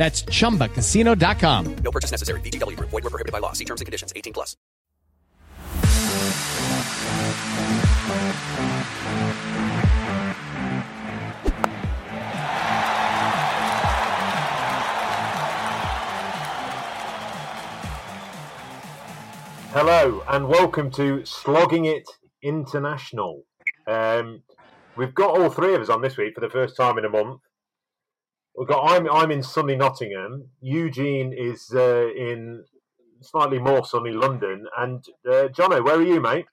That's 0.00 0.22
chumbacasino.com. 0.22 1.76
No 1.84 1.90
purchase 1.90 2.10
necessary. 2.10 2.40
VGW 2.40 2.74
Group. 2.74 2.88
Void 2.88 3.04
where 3.04 3.10
prohibited 3.10 3.32
by 3.32 3.38
law. 3.38 3.52
See 3.52 3.66
terms 3.66 3.82
and 3.82 3.86
conditions. 3.86 4.14
18 4.16 4.32
plus. 4.32 4.56
Hello 19.74 20.22
and 20.30 20.48
welcome 20.48 20.90
to 20.92 21.26
Slogging 21.26 21.84
It 21.84 22.08
International. 22.40 23.42
Um, 23.86 24.44
we've 24.96 25.14
got 25.14 25.38
all 25.38 25.50
three 25.50 25.74
of 25.74 25.82
us 25.82 25.90
on 25.90 26.00
this 26.00 26.16
week 26.16 26.34
for 26.34 26.40
the 26.40 26.48
first 26.48 26.74
time 26.74 26.96
in 26.96 27.04
a 27.04 27.10
month. 27.10 27.42
We've 28.60 28.68
got 28.68 28.90
I'm 28.90 29.10
I'm 29.10 29.30
in 29.30 29.42
sunny 29.42 29.74
Nottingham. 29.74 30.50
Eugene 30.60 31.32
is 31.32 31.72
uh, 31.74 32.08
in 32.14 32.62
slightly 33.22 33.58
more 33.58 33.86
sunny 33.86 34.10
London, 34.10 34.66
and 34.76 35.02
uh, 35.26 35.48
Jono, 35.48 35.82
where 35.82 35.94
are 35.96 36.02
you, 36.02 36.20
mate? 36.20 36.44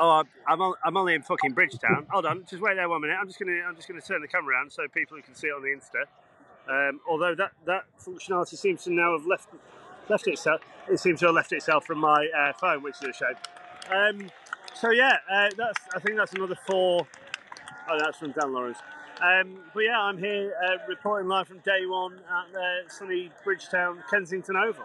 Oh, 0.00 0.24
I'm- 0.48 0.60
on, 0.60 0.74
I'm 0.84 0.96
only 0.96 1.14
in 1.14 1.22
fucking 1.22 1.52
Bridgetown. 1.52 2.08
Hold 2.10 2.26
on, 2.26 2.44
just 2.50 2.60
wait 2.60 2.74
there 2.74 2.88
one 2.88 3.02
minute. 3.02 3.16
I'm 3.20 3.28
just 3.28 3.38
gonna 3.38 3.62
I'm 3.68 3.76
just 3.76 3.86
gonna 3.86 4.00
turn 4.00 4.20
the 4.20 4.26
camera 4.26 4.56
around 4.56 4.72
so 4.72 4.82
people 4.92 5.16
can 5.22 5.36
see 5.36 5.46
it 5.46 5.52
on 5.52 5.62
the 5.62 5.68
Insta. 5.68 6.08
Um, 6.88 6.98
although 7.08 7.36
that, 7.36 7.52
that 7.66 7.84
functionality 8.04 8.58
seems 8.58 8.82
to 8.82 8.92
now 8.92 9.16
have 9.16 9.28
left 9.28 9.48
left 10.08 10.26
itself, 10.26 10.60
it 10.90 10.98
seems 10.98 11.20
to 11.20 11.26
have 11.26 11.36
left 11.36 11.52
itself 11.52 11.86
from 11.86 11.98
my 11.98 12.26
uh, 12.36 12.52
phone, 12.54 12.82
which 12.82 12.96
is 13.00 13.10
a 13.10 13.12
shame. 13.12 13.36
Um, 13.96 14.30
so 14.74 14.90
yeah, 14.90 15.18
uh, 15.30 15.50
that's 15.56 15.78
I 15.94 16.00
think 16.00 16.16
that's 16.16 16.32
another 16.32 16.58
four. 16.66 17.06
Oh, 17.88 17.96
that's 18.00 18.18
from 18.18 18.32
Dan 18.32 18.52
Lawrence. 18.52 18.78
Um, 19.22 19.58
but 19.72 19.80
yeah, 19.80 19.98
I'm 19.98 20.18
here 20.18 20.52
uh, 20.68 20.76
reporting 20.88 21.28
live 21.28 21.48
from 21.48 21.58
day 21.60 21.86
one 21.86 22.14
at 22.14 22.56
uh, 22.56 22.88
sunny 22.88 23.30
Bridgetown, 23.44 24.02
Kensington 24.10 24.56
Oval. 24.56 24.84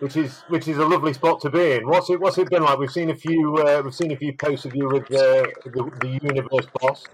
Which 0.00 0.16
is 0.16 0.40
which 0.48 0.66
is 0.68 0.78
a 0.78 0.84
lovely 0.86 1.12
spot 1.12 1.40
to 1.42 1.50
be 1.50 1.72
in. 1.72 1.86
What's 1.86 2.08
it 2.10 2.20
What's 2.20 2.38
it 2.38 2.48
been 2.50 2.62
like? 2.62 2.78
We've 2.78 2.90
seen 2.90 3.10
a 3.10 3.14
few 3.14 3.56
uh, 3.56 3.82
We've 3.84 3.94
seen 3.94 4.12
a 4.12 4.16
few 4.16 4.32
posts 4.34 4.64
of 4.64 4.74
you 4.74 4.88
with 4.88 5.04
uh, 5.12 5.46
the, 5.64 5.90
the 6.00 6.18
Universe 6.22 6.66
boss. 6.80 7.04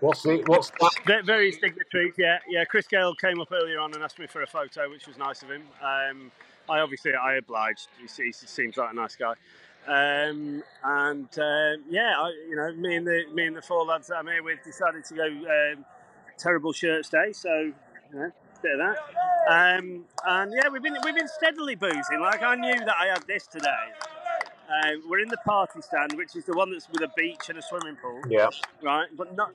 What's 0.00 0.24
it 0.26 0.48
What's 0.48 0.70
that? 0.80 0.92
Ve- 1.06 1.26
Very 1.26 1.52
signatory, 1.52 2.12
yeah, 2.16 2.38
yeah. 2.48 2.64
Chris 2.64 2.86
Gayle 2.86 3.14
came 3.14 3.40
up 3.40 3.52
earlier 3.52 3.80
on 3.80 3.92
and 3.94 4.02
asked 4.02 4.18
me 4.18 4.26
for 4.26 4.42
a 4.42 4.46
photo, 4.46 4.88
which 4.88 5.06
was 5.06 5.18
nice 5.18 5.42
of 5.42 5.50
him. 5.50 5.62
Um, 5.82 6.30
I 6.68 6.80
obviously 6.80 7.14
I 7.14 7.36
obliged. 7.36 7.88
He, 7.98 8.22
he 8.22 8.32
seems 8.32 8.76
like 8.76 8.92
a 8.92 8.94
nice 8.94 9.16
guy. 9.16 9.34
Um, 9.86 10.62
and 10.84 11.28
uh, 11.38 11.72
yeah, 11.88 12.14
I, 12.18 12.32
you 12.48 12.56
know, 12.56 12.72
me 12.74 12.96
and 12.96 13.06
the 13.06 13.24
me 13.32 13.46
and 13.46 13.56
the 13.56 13.62
four 13.62 13.84
lads 13.84 14.08
that 14.08 14.16
I'm 14.16 14.26
here 14.26 14.42
with 14.42 14.58
decided 14.64 15.04
to 15.06 15.14
go 15.14 15.24
um, 15.24 15.84
terrible 16.36 16.72
shirts 16.72 17.08
day. 17.08 17.32
So 17.32 17.72
you 18.12 18.32
bit 18.62 18.78
of 18.78 18.78
that. 18.78 18.98
Um, 19.50 20.04
and 20.26 20.52
yeah, 20.54 20.68
we've 20.68 20.82
been 20.82 20.96
we've 21.04 21.14
been 21.14 21.28
steadily 21.28 21.74
boozing. 21.74 22.20
Like 22.20 22.42
I 22.42 22.54
knew 22.54 22.78
that 22.78 22.96
I 23.00 23.06
had 23.06 23.24
this 23.26 23.46
today. 23.46 23.68
Um, 24.68 25.02
we're 25.08 25.20
in 25.20 25.28
the 25.28 25.38
party 25.46 25.80
stand, 25.80 26.12
which 26.14 26.36
is 26.36 26.44
the 26.44 26.52
one 26.52 26.70
that's 26.70 26.88
with 26.90 27.00
a 27.00 27.10
beach 27.16 27.48
and 27.48 27.58
a 27.58 27.62
swimming 27.62 27.96
pool 27.96 28.20
Yeah. 28.28 28.48
right? 28.82 29.08
But 29.16 29.34
not 29.34 29.52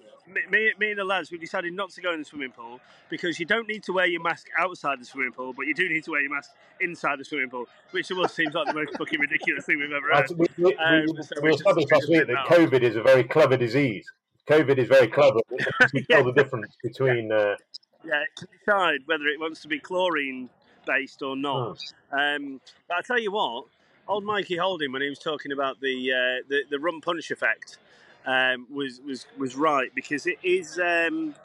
me, 0.50 0.72
me, 0.80 0.90
and 0.92 1.00
the 1.00 1.04
lads. 1.04 1.32
We 1.32 1.38
decided 1.38 1.74
not 1.74 1.92
to 1.92 2.02
go 2.02 2.14
in 2.14 2.20
the 2.20 2.26
swimming 2.26 2.52
pool 2.52 2.80
because 3.10 3.40
you 3.40 3.46
don't 3.46 3.68
need 3.68 3.84
to 3.84 3.94
wear 3.94 4.08
your 4.08 4.22
mask 4.22 4.48
outside 4.58 5.00
the 5.00 5.06
swimming 5.06 5.32
pool, 5.34 5.54
but 5.54 5.68
you 5.68 5.74
do 5.76 5.88
need 5.88 6.04
to 6.06 6.12
wear 6.12 6.22
your 6.22 6.32
mask 6.32 6.52
inside 6.82 7.20
the 7.20 7.26
swimming 7.26 7.50
pool, 7.50 7.68
which 7.92 8.08
to 8.08 8.20
us 8.24 8.34
seems 8.34 8.56
like 8.56 8.66
the 8.68 8.74
most 8.74 8.98
fucking 8.98 9.20
ridiculous 9.20 9.66
thing 9.66 9.78
we've 9.78 9.92
ever 9.92 10.08
heard. 10.14 10.30
we, 10.38 10.48
we, 10.58 10.76
Um, 10.78 11.06
we 11.16 11.24
so 11.24 11.36
we 11.44 11.52
established 11.52 11.92
last 11.92 12.10
week 12.10 12.26
that. 12.28 12.46
COVID 12.48 12.82
is 12.82 12.96
a 12.96 13.04
very 13.04 13.24
clever 13.24 13.56
disease. 13.58 14.12
COVID 14.48 14.78
is 14.80 14.88
very 14.88 15.08
clever. 15.08 15.40
You 15.94 16.04
can 16.04 16.06
tell 16.10 16.24
the 16.24 16.34
difference 16.34 16.76
between. 16.82 17.32
Uh, 17.32 17.56
Yeah, 18.04 18.22
it 18.24 18.30
can 18.38 18.48
decide 18.58 19.00
whether 19.06 19.26
it 19.28 19.40
wants 19.40 19.62
to 19.62 19.68
be 19.68 19.80
chlorine 19.80 20.50
based 20.86 21.22
or 21.22 21.36
not. 21.36 21.78
Um, 22.12 22.60
but 22.88 22.98
I 22.98 23.02
tell 23.02 23.20
you 23.20 23.32
what, 23.32 23.66
old 24.08 24.24
Mikey 24.24 24.58
Holding, 24.58 24.92
when 24.92 25.02
he 25.02 25.10
was 25.10 25.20
talking 25.20 25.52
about 25.52 25.80
the 25.80 26.12
uh, 26.12 26.44
the, 26.48 26.64
the 26.70 26.80
rum 26.80 27.02
punch 27.02 27.32
effect, 27.32 27.78
um, 28.26 28.68
was 28.72 29.02
was 29.02 29.26
was 29.38 29.56
right 29.56 29.94
because 29.96 30.26
it 30.26 30.38
is. 30.44 30.80
Um, 30.80 31.36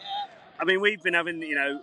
I 0.60 0.64
mean, 0.64 0.80
we've 0.80 1.02
been 1.02 1.14
having 1.14 1.42
you 1.42 1.54
know 1.54 1.80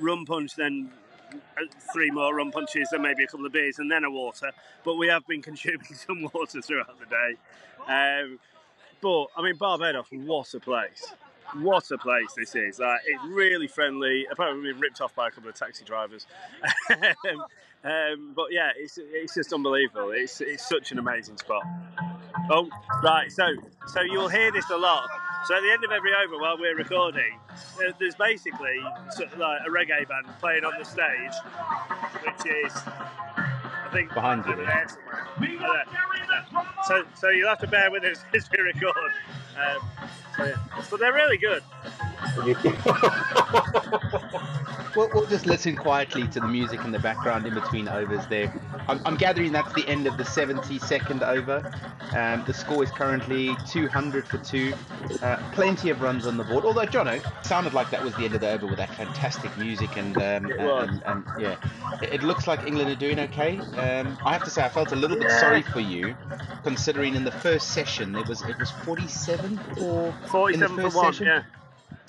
rum 0.00 0.24
punch, 0.26 0.56
then 0.56 0.90
uh, 1.32 1.62
three 1.92 2.10
more 2.10 2.34
rum 2.34 2.50
punches, 2.50 2.88
then 2.90 3.02
maybe 3.02 3.24
a 3.24 3.26
couple 3.26 3.46
of 3.46 3.52
beers, 3.52 3.78
and 3.78 3.90
then 3.90 4.04
a 4.04 4.10
water. 4.10 4.50
But 4.84 4.96
we 4.96 5.08
have 5.08 5.26
been 5.26 5.42
consuming 5.50 5.94
some 5.94 6.28
water 6.32 6.60
throughout 6.60 6.98
the 6.98 7.06
day. 7.06 7.36
Um, 7.88 8.38
but 9.00 9.26
I 9.36 9.42
mean, 9.42 9.56
Barbados, 9.56 10.06
what 10.10 10.52
a 10.54 10.60
place! 10.60 11.14
What 11.54 11.90
a 11.90 11.98
place 11.98 12.32
this 12.36 12.54
is! 12.54 12.78
Like, 12.78 13.00
it's 13.06 13.24
really 13.24 13.66
friendly. 13.66 14.26
Apparently, 14.30 14.62
we've 14.62 14.74
been 14.74 14.80
ripped 14.80 15.00
off 15.00 15.14
by 15.14 15.28
a 15.28 15.30
couple 15.30 15.48
of 15.48 15.54
taxi 15.54 15.84
drivers. 15.84 16.26
um, 17.84 18.32
but 18.34 18.46
yeah, 18.50 18.70
it's 18.76 18.98
it's 18.98 19.34
just 19.34 19.52
unbelievable. 19.52 20.10
It's 20.10 20.40
it's 20.40 20.68
such 20.68 20.92
an 20.92 20.98
amazing 20.98 21.36
spot. 21.38 21.62
Oh, 22.50 22.68
right. 23.02 23.30
So 23.30 23.44
so 23.86 24.02
you'll 24.02 24.28
hear 24.28 24.52
this 24.52 24.68
a 24.70 24.76
lot. 24.76 25.08
So 25.46 25.56
at 25.56 25.60
the 25.60 25.70
end 25.70 25.84
of 25.84 25.92
every 25.92 26.12
over, 26.12 26.38
while 26.40 26.58
we're 26.58 26.76
recording, 26.76 27.38
there's 27.98 28.16
basically 28.16 28.80
sort 29.10 29.32
of 29.32 29.38
like 29.38 29.60
a 29.66 29.70
reggae 29.70 30.08
band 30.08 30.26
playing 30.40 30.64
on 30.64 30.72
the 30.78 30.84
stage, 30.84 31.32
which 32.24 32.52
is 32.64 32.72
I 33.86 33.88
think 33.92 34.12
Behind 34.12 34.44
you, 34.44 34.52
over 34.52 34.64
there 34.64 34.86
somewhere. 34.88 35.28
There. 35.40 35.58
Yeah. 35.60 36.64
So 36.86 37.04
so 37.14 37.28
you'll 37.28 37.48
have 37.48 37.60
to 37.60 37.68
bear 37.68 37.90
with 37.90 38.04
us 38.04 38.18
as 38.34 38.48
we 38.50 38.58
record. 38.60 39.12
Um, 39.56 39.88
so, 40.36 40.44
yeah. 40.44 40.56
But 40.90 41.00
they're 41.00 41.12
really 41.12 41.38
good. 41.38 41.62
We'll, 44.96 45.10
we'll 45.12 45.26
just 45.26 45.46
listen 45.46 45.76
quietly 45.76 46.26
to 46.28 46.40
the 46.40 46.46
music 46.46 46.80
in 46.84 46.90
the 46.90 46.98
background 46.98 47.46
in 47.46 47.54
between 47.54 47.86
overs 47.86 48.26
there. 48.28 48.52
I'm, 48.88 49.00
I'm 49.04 49.16
gathering 49.16 49.52
that's 49.52 49.72
the 49.74 49.86
end 49.86 50.06
of 50.06 50.16
the 50.16 50.22
72nd 50.22 51.22
over. 51.22 51.70
Um, 52.16 52.44
the 52.46 52.54
score 52.54 52.82
is 52.82 52.90
currently 52.90 53.54
200 53.68 54.26
for 54.26 54.38
two. 54.38 54.72
Uh, 55.22 55.36
plenty 55.52 55.90
of 55.90 56.00
runs 56.00 56.26
on 56.26 56.38
the 56.38 56.44
board. 56.44 56.64
Although, 56.64 56.86
Jono, 56.86 57.20
sounded 57.44 57.74
like 57.74 57.90
that 57.90 58.02
was 58.02 58.14
the 58.14 58.24
end 58.24 58.34
of 58.34 58.40
the 58.40 58.50
over 58.50 58.66
with 58.66 58.78
that 58.78 58.94
fantastic 58.94 59.56
music. 59.58 59.96
And, 59.96 60.16
um, 60.16 60.50
and, 60.50 61.02
and 61.04 61.24
yeah, 61.38 61.56
it, 62.02 62.14
it 62.14 62.22
looks 62.22 62.46
like 62.46 62.66
England 62.66 62.90
are 62.90 62.96
doing 62.96 63.18
okay. 63.20 63.58
Um, 63.58 64.16
I 64.24 64.32
have 64.32 64.44
to 64.44 64.50
say, 64.50 64.64
I 64.64 64.68
felt 64.70 64.92
a 64.92 64.96
little 64.96 65.18
bit 65.18 65.30
sorry 65.30 65.60
for 65.62 65.80
you, 65.80 66.16
considering 66.62 67.14
in 67.14 67.24
the 67.24 67.32
first 67.32 67.72
session 67.72 68.14
it 68.16 68.28
was 68.28 68.42
it 68.42 68.58
was 68.58 68.70
47 68.70 69.58
for 69.76 70.14
in 70.50 70.60
the 70.60 70.68
47 70.68 70.76
for 70.76 70.82
one, 70.96 71.12
session. 71.12 71.26
yeah. 71.26 71.42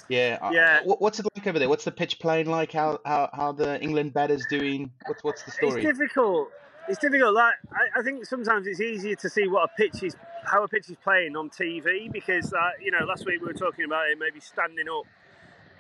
Yeah. 0.10 0.52
Yeah. 0.52 0.80
What, 0.84 1.02
what's 1.02 1.20
it 1.20 1.28
like 1.36 1.48
over 1.48 1.60
there? 1.60 1.70
What's 1.70 1.86
the 1.86 1.92
pitch 1.92 2.20
playing 2.20 2.50
like? 2.50 2.72
How 2.72 3.00
how 3.06 3.30
how 3.34 3.52
the 3.52 3.82
England 3.82 4.14
batters 4.14 4.46
doing? 4.50 4.92
What's 5.06 5.24
what's 5.24 5.44
the 5.44 5.52
story? 5.52 5.84
It's 5.84 5.98
difficult. 5.98 6.50
It's 6.88 7.00
difficult. 7.00 7.34
Like 7.34 7.56
I, 7.72 8.00
I 8.00 8.04
think 8.04 8.26
sometimes 8.26 8.68
it's 8.68 8.80
easier 8.80 9.16
to 9.16 9.30
see 9.30 9.48
what 9.48 9.70
a 9.70 9.76
pitch 9.76 10.04
is, 10.04 10.16
how 10.46 10.64
a 10.64 10.68
pitch 10.68 10.90
is 10.90 10.96
playing 11.04 11.36
on 11.36 11.50
TV 11.50 12.12
because 12.12 12.54
uh, 12.54 12.70
you 12.82 12.92
know 12.92 13.06
last 13.06 13.26
week 13.26 13.42
we 13.42 13.48
were 13.48 13.54
talking 13.54 13.86
about 13.86 14.10
it 14.10 14.18
maybe 14.20 14.40
standing 14.40 14.88
up 14.90 15.06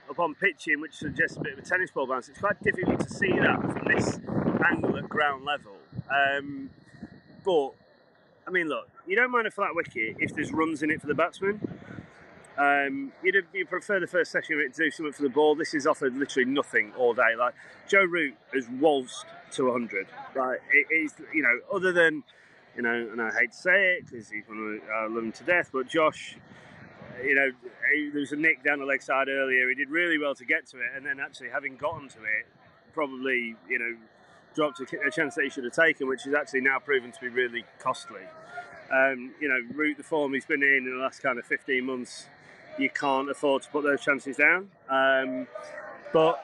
upon 0.09 0.35
pitching, 0.35 0.81
which 0.81 0.95
suggests 0.95 1.37
a 1.37 1.41
bit 1.41 1.53
of 1.53 1.59
a 1.59 1.61
tennis 1.61 1.91
ball 1.91 2.07
bounce. 2.07 2.29
It's 2.29 2.39
quite 2.39 2.61
difficult 2.63 2.99
to 3.01 3.09
see 3.09 3.31
that 3.31 3.61
from 3.61 3.93
this 3.93 4.19
angle 4.69 4.97
at 4.97 5.07
ground 5.09 5.45
level. 5.45 5.77
Um, 6.09 6.69
but 7.43 7.71
I 8.45 8.51
mean, 8.51 8.67
look, 8.67 8.89
you 9.05 9.15
don't 9.15 9.31
mind 9.31 9.47
a 9.47 9.51
flat 9.51 9.75
wicket 9.75 10.17
if 10.19 10.33
there's 10.33 10.51
runs 10.51 10.83
in 10.83 10.91
it 10.91 11.01
for 11.01 11.07
the 11.07 11.15
batsman. 11.15 11.59
Um, 12.57 13.11
you'd, 13.23 13.35
you 13.53 13.65
prefer 13.65 13.99
the 13.99 14.07
first 14.07 14.31
session 14.31 14.55
of 14.55 14.61
it 14.61 14.73
to 14.75 14.85
do 14.85 14.91
something 14.91 15.13
for 15.13 15.23
the 15.23 15.29
ball. 15.29 15.55
This 15.55 15.73
is 15.73 15.85
offered 15.85 16.15
literally 16.15 16.49
nothing 16.49 16.91
all 16.97 17.13
day. 17.13 17.35
Like 17.37 17.53
Joe 17.87 18.03
Root 18.03 18.35
has 18.53 18.67
waltzed 18.79 19.25
to 19.53 19.65
100. 19.65 20.07
Like 20.35 20.61
it 20.73 20.93
is, 20.93 21.13
you 21.33 21.43
know, 21.43 21.59
other 21.73 21.91
than, 21.91 22.23
you 22.75 22.81
know, 22.81 23.09
and 23.11 23.21
I 23.21 23.31
hate 23.31 23.51
to 23.51 23.57
say 23.57 23.97
it 23.97 24.05
because 24.05 24.29
he's 24.29 24.47
one 24.47 24.81
of, 24.81 24.89
I 24.89 25.13
love 25.13 25.23
him 25.23 25.31
to 25.33 25.43
death, 25.43 25.69
but 25.71 25.87
Josh, 25.87 26.37
you 27.23 27.35
know, 27.35 27.49
he, 27.93 28.09
there 28.09 28.21
was 28.21 28.31
a 28.31 28.35
nick 28.35 28.63
down 28.63 28.79
the 28.79 28.85
leg 28.85 29.01
side 29.01 29.27
earlier. 29.29 29.69
He 29.69 29.75
did 29.75 29.89
really 29.89 30.17
well 30.17 30.35
to 30.35 30.45
get 30.45 30.67
to 30.67 30.77
it, 30.77 30.89
and 30.95 31.05
then 31.05 31.19
actually 31.19 31.49
having 31.49 31.77
gotten 31.77 32.09
to 32.09 32.19
it, 32.19 32.47
probably, 32.93 33.55
you 33.69 33.79
know, 33.79 33.95
dropped 34.55 34.79
a, 34.79 34.83
a 35.07 35.11
chance 35.11 35.35
that 35.35 35.43
he 35.43 35.49
should 35.49 35.63
have 35.63 35.73
taken, 35.73 36.07
which 36.07 36.25
is 36.25 36.33
actually 36.33 36.61
now 36.61 36.79
proven 36.79 37.11
to 37.11 37.19
be 37.21 37.29
really 37.29 37.63
costly. 37.79 38.21
Um, 38.91 39.33
you 39.39 39.49
know, 39.49 39.59
Root, 39.75 39.97
the 39.97 40.03
form 40.03 40.33
he's 40.33 40.45
been 40.45 40.63
in 40.63 40.85
in 40.87 40.97
the 40.97 41.03
last 41.03 41.21
kind 41.21 41.37
of 41.37 41.45
15 41.45 41.83
months, 41.83 42.27
you 42.77 42.89
can't 42.89 43.29
afford 43.29 43.63
to 43.63 43.69
put 43.69 43.83
those 43.83 44.01
chances 44.01 44.37
down. 44.37 44.69
Um, 44.89 45.47
but 46.13 46.43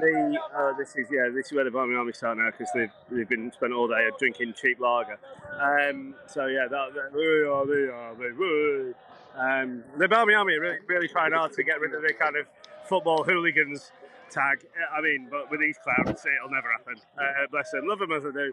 the 0.00 0.38
uh, 0.56 0.72
this 0.78 0.96
is 0.96 1.08
yeah 1.10 1.28
this 1.34 1.46
is 1.46 1.52
where 1.52 1.64
the 1.64 1.70
Barmy 1.70 1.94
Army 1.94 2.12
start 2.12 2.38
now 2.38 2.50
because 2.50 2.68
they've, 2.74 2.90
they've 3.10 3.28
been 3.28 3.52
spent 3.52 3.72
all 3.72 3.88
day 3.88 4.08
drinking 4.18 4.54
cheap 4.54 4.80
lager. 4.80 5.18
Um, 5.60 6.14
so 6.26 6.46
yeah, 6.46 6.66
that, 6.70 6.94
that, 6.94 7.12
we 7.12 7.44
are, 7.44 7.64
are. 7.92 8.94
Um, 9.34 9.84
the 9.98 10.08
Barmy 10.08 10.34
Army 10.34 10.54
are 10.54 10.60
really, 10.60 10.78
really 10.86 11.08
trying 11.08 11.32
hard 11.32 11.52
to 11.52 11.62
get 11.62 11.80
rid 11.80 11.94
of 11.94 12.02
the 12.02 12.12
kind 12.12 12.36
of 12.36 12.46
football 12.86 13.24
hooligans 13.24 13.92
tag. 14.30 14.64
I 14.96 15.00
mean, 15.00 15.28
but 15.30 15.50
with 15.50 15.60
these 15.60 15.76
clowns, 15.78 16.20
it'll 16.24 16.50
never 16.50 16.70
happen. 16.70 16.96
Uh, 17.18 17.46
bless 17.50 17.70
them, 17.70 17.86
love 17.86 17.98
them 17.98 18.12
as 18.12 18.24
I 18.24 18.30
do. 18.30 18.52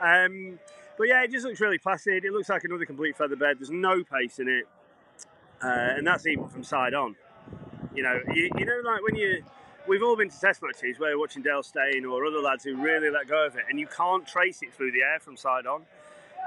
Um, 0.00 0.58
but 0.96 1.08
yeah, 1.08 1.22
it 1.22 1.30
just 1.30 1.44
looks 1.44 1.60
really 1.60 1.78
placid. 1.78 2.24
It 2.24 2.32
looks 2.32 2.48
like 2.48 2.64
another 2.64 2.84
complete 2.84 3.16
feather 3.16 3.36
bed. 3.36 3.56
There's 3.58 3.70
no 3.70 4.02
pace 4.04 4.38
in 4.38 4.48
it, 4.48 4.66
uh, 5.62 5.96
and 5.96 6.06
that's 6.06 6.26
even 6.26 6.48
from 6.48 6.64
side 6.64 6.94
on. 6.94 7.16
You 7.94 8.02
know, 8.02 8.20
you, 8.32 8.50
you 8.58 8.64
know, 8.64 8.80
like 8.84 9.02
when 9.02 9.16
you, 9.16 9.42
we've 9.88 10.02
all 10.02 10.16
been 10.16 10.30
to 10.30 10.40
test 10.40 10.62
matches 10.62 10.98
where 10.98 11.10
you're 11.10 11.18
watching 11.18 11.42
Dale 11.42 11.62
Steyn 11.62 12.04
or 12.04 12.24
other 12.24 12.38
lads 12.38 12.64
who 12.64 12.76
really 12.76 13.10
let 13.10 13.28
go 13.28 13.46
of 13.46 13.56
it, 13.56 13.64
and 13.68 13.78
you 13.80 13.86
can't 13.86 14.26
trace 14.26 14.62
it 14.62 14.72
through 14.72 14.92
the 14.92 15.02
air 15.02 15.18
from 15.20 15.36
side 15.36 15.66
on. 15.66 15.82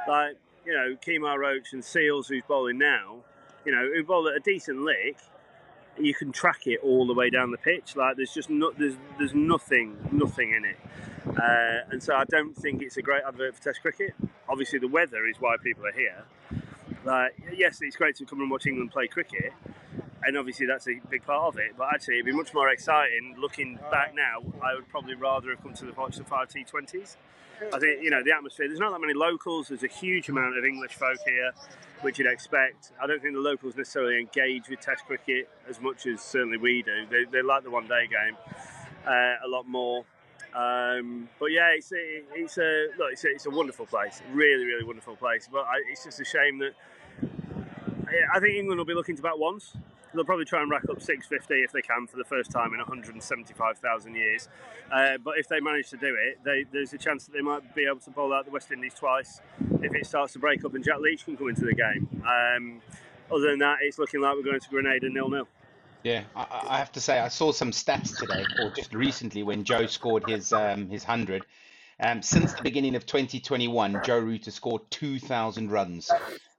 Like 0.08 0.38
you 0.66 0.74
know, 0.74 0.96
Kemar 0.96 1.38
Roach 1.38 1.74
and 1.74 1.82
Seales, 1.82 2.28
who's 2.28 2.44
bowling 2.48 2.78
now, 2.78 3.18
you 3.66 3.72
know, 3.72 3.90
who 3.94 4.04
bowl 4.04 4.28
at 4.28 4.36
a 4.36 4.40
decent 4.40 4.82
lick, 4.82 5.18
you 6.00 6.14
can 6.14 6.32
track 6.32 6.68
it 6.68 6.80
all 6.84 7.06
the 7.06 7.14
way 7.14 7.30
down 7.30 7.52
the 7.52 7.58
pitch. 7.58 7.96
Like 7.96 8.18
there's 8.18 8.34
just 8.34 8.50
no, 8.50 8.72
there's 8.78 8.96
there's 9.18 9.34
nothing 9.34 9.98
nothing 10.12 10.54
in 10.54 10.66
it, 10.66 10.78
uh, 11.28 11.90
and 11.92 12.02
so 12.02 12.16
I 12.16 12.24
don't 12.26 12.56
think 12.56 12.82
it's 12.82 12.98
a 12.98 13.02
great 13.02 13.24
advert 13.28 13.56
for 13.56 13.64
Test 13.64 13.82
cricket. 13.82 14.14
Obviously, 14.48 14.80
the 14.80 14.88
weather 14.88 15.26
is 15.28 15.38
why 15.40 15.56
people 15.64 15.86
are 15.86 15.92
here. 15.92 16.26
Like 17.04 17.34
yes, 17.56 17.80
it's 17.82 17.96
great 17.96 18.16
to 18.18 18.26
come 18.26 18.42
and 18.42 18.52
watch 18.52 18.66
England 18.68 18.92
play 18.92 19.08
cricket, 19.08 19.54
and 20.24 20.38
obviously 20.38 20.68
that's 20.68 20.88
a 20.88 21.00
big 21.10 21.26
part 21.26 21.54
of 21.54 21.60
it. 21.60 21.74
But 21.78 21.90
actually, 21.94 22.16
it'd 22.16 22.26
be 22.26 22.32
much 22.32 22.54
more 22.54 22.70
exciting 22.70 23.36
looking 23.40 23.80
back 23.90 24.14
now. 24.14 24.42
I 24.64 24.76
would 24.76 24.88
probably 24.90 25.16
rather 25.16 25.50
have 25.50 25.64
come 25.64 25.74
to 25.74 25.86
the 25.86 25.92
the 25.92 26.24
five 26.24 26.50
T20s. 26.50 27.16
I 27.74 27.80
think 27.80 28.04
you 28.04 28.10
know 28.10 28.24
the 28.24 28.32
atmosphere. 28.32 28.68
There's 28.68 28.80
not 28.80 28.92
that 28.92 29.02
many 29.02 29.14
locals. 29.14 29.70
There's 29.70 29.84
a 29.84 29.88
huge 29.88 30.30
amount 30.30 30.58
of 30.58 30.66
English 30.66 30.94
folk 30.94 31.18
here, 31.26 31.52
which 32.02 32.20
you'd 32.20 32.32
expect. 32.32 32.92
I 33.02 33.08
don't 33.08 33.22
think 33.22 33.34
the 33.34 33.40
locals 33.40 33.76
necessarily 33.76 34.20
engage 34.20 34.70
with 34.70 34.80
Test 34.80 35.06
cricket 35.06 35.50
as 35.70 35.80
much 35.80 36.06
as 36.08 36.22
certainly 36.22 36.58
we 36.58 36.82
do. 36.84 37.06
They, 37.10 37.26
they 37.26 37.42
like 37.42 37.64
the 37.64 37.70
one-day 37.70 38.08
game 38.08 38.38
uh, 39.06 39.36
a 39.46 39.48
lot 39.48 39.68
more. 39.68 40.06
Um, 40.54 41.30
but 41.40 41.48
yeah, 41.48 41.70
it's 41.76 41.92
a, 41.92 42.22
it's 42.34 42.58
a 42.58 42.88
look, 42.98 43.14
it's 43.14 43.24
a, 43.24 43.30
it's 43.30 43.46
a 43.46 43.50
wonderful 43.50 43.86
place, 43.86 44.22
really, 44.34 44.66
really 44.66 44.84
wonderful 44.84 45.16
place. 45.16 45.48
But 45.52 45.62
I, 45.62 45.82
it's 45.90 46.04
just 46.04 46.20
a 46.20 46.26
shame 46.26 46.60
that 46.60 46.74
I 48.34 48.40
think 48.40 48.56
England 48.56 48.78
will 48.78 48.86
be 48.86 48.94
looking 48.94 49.16
to 49.16 49.22
bat 49.22 49.38
once. 49.38 49.74
They'll 50.14 50.26
probably 50.26 50.44
try 50.44 50.62
and 50.62 50.70
rack 50.70 50.84
up 50.90 51.02
650 51.02 51.64
if 51.64 51.72
they 51.72 51.82
can 51.82 52.06
for 52.06 52.18
the 52.18 52.26
first 52.26 52.52
time 52.52 52.74
in 52.74 52.80
175,000 52.80 54.16
years. 54.16 54.50
Uh, 54.92 55.18
but 55.24 55.38
if 55.38 55.48
they 55.48 55.62
manage 55.62 55.90
to 55.92 55.98
do 55.98 56.18
it, 56.20 56.40
they, 56.44 56.66
there's 56.70 56.92
a 56.92 56.98
chance 56.98 57.26
that 57.26 57.32
they 57.32 57.40
might 57.40 57.74
be 57.74 57.86
able 57.86 58.02
to 58.02 58.10
bowl 58.10 58.34
out 58.34 58.44
the 58.44 58.52
West 58.52 58.72
Indies 58.72 58.94
twice 58.94 59.40
if 59.82 59.96
it 59.96 60.06
starts 60.06 60.34
to 60.34 60.40
break 60.40 60.66
up 60.66 60.74
and 60.74 60.84
Jack 60.84 61.00
Leach 61.00 61.24
can 61.24 61.38
come 61.38 61.48
into 61.48 61.64
the 61.64 61.74
game. 61.74 62.24
Um, 62.28 62.82
other 63.32 63.52
than 63.52 63.60
that, 63.60 63.78
it's 63.82 63.98
looking 63.98 64.20
like 64.20 64.36
we're 64.36 64.44
going 64.44 64.60
to 64.60 64.70
Grenada 64.70 65.10
nil 65.10 65.30
nil. 65.30 65.48
Yeah, 66.04 66.26
I, 66.36 66.64
I 66.70 66.78
have 66.80 66.94
to 66.94 67.02
say 67.02 67.20
I 67.20 67.30
saw 67.30 67.52
some 67.52 67.72
stats 67.72 68.18
today, 68.18 68.52
or 68.56 68.72
just 68.72 68.94
recently 68.96 69.44
when 69.44 69.66
Joe 69.66 69.88
scored 69.88 70.24
his 70.24 70.54
um, 70.54 70.90
his 70.90 71.04
hundred. 71.04 71.46
Um, 72.00 72.24
since 72.24 72.56
the 72.56 72.64
beginning 72.64 72.96
of 72.96 73.06
2021, 73.06 74.02
Joe 74.02 74.20
Root 74.20 74.46
has 74.46 74.56
scored 74.56 74.90
2,000 74.92 75.72
runs. 75.72 76.16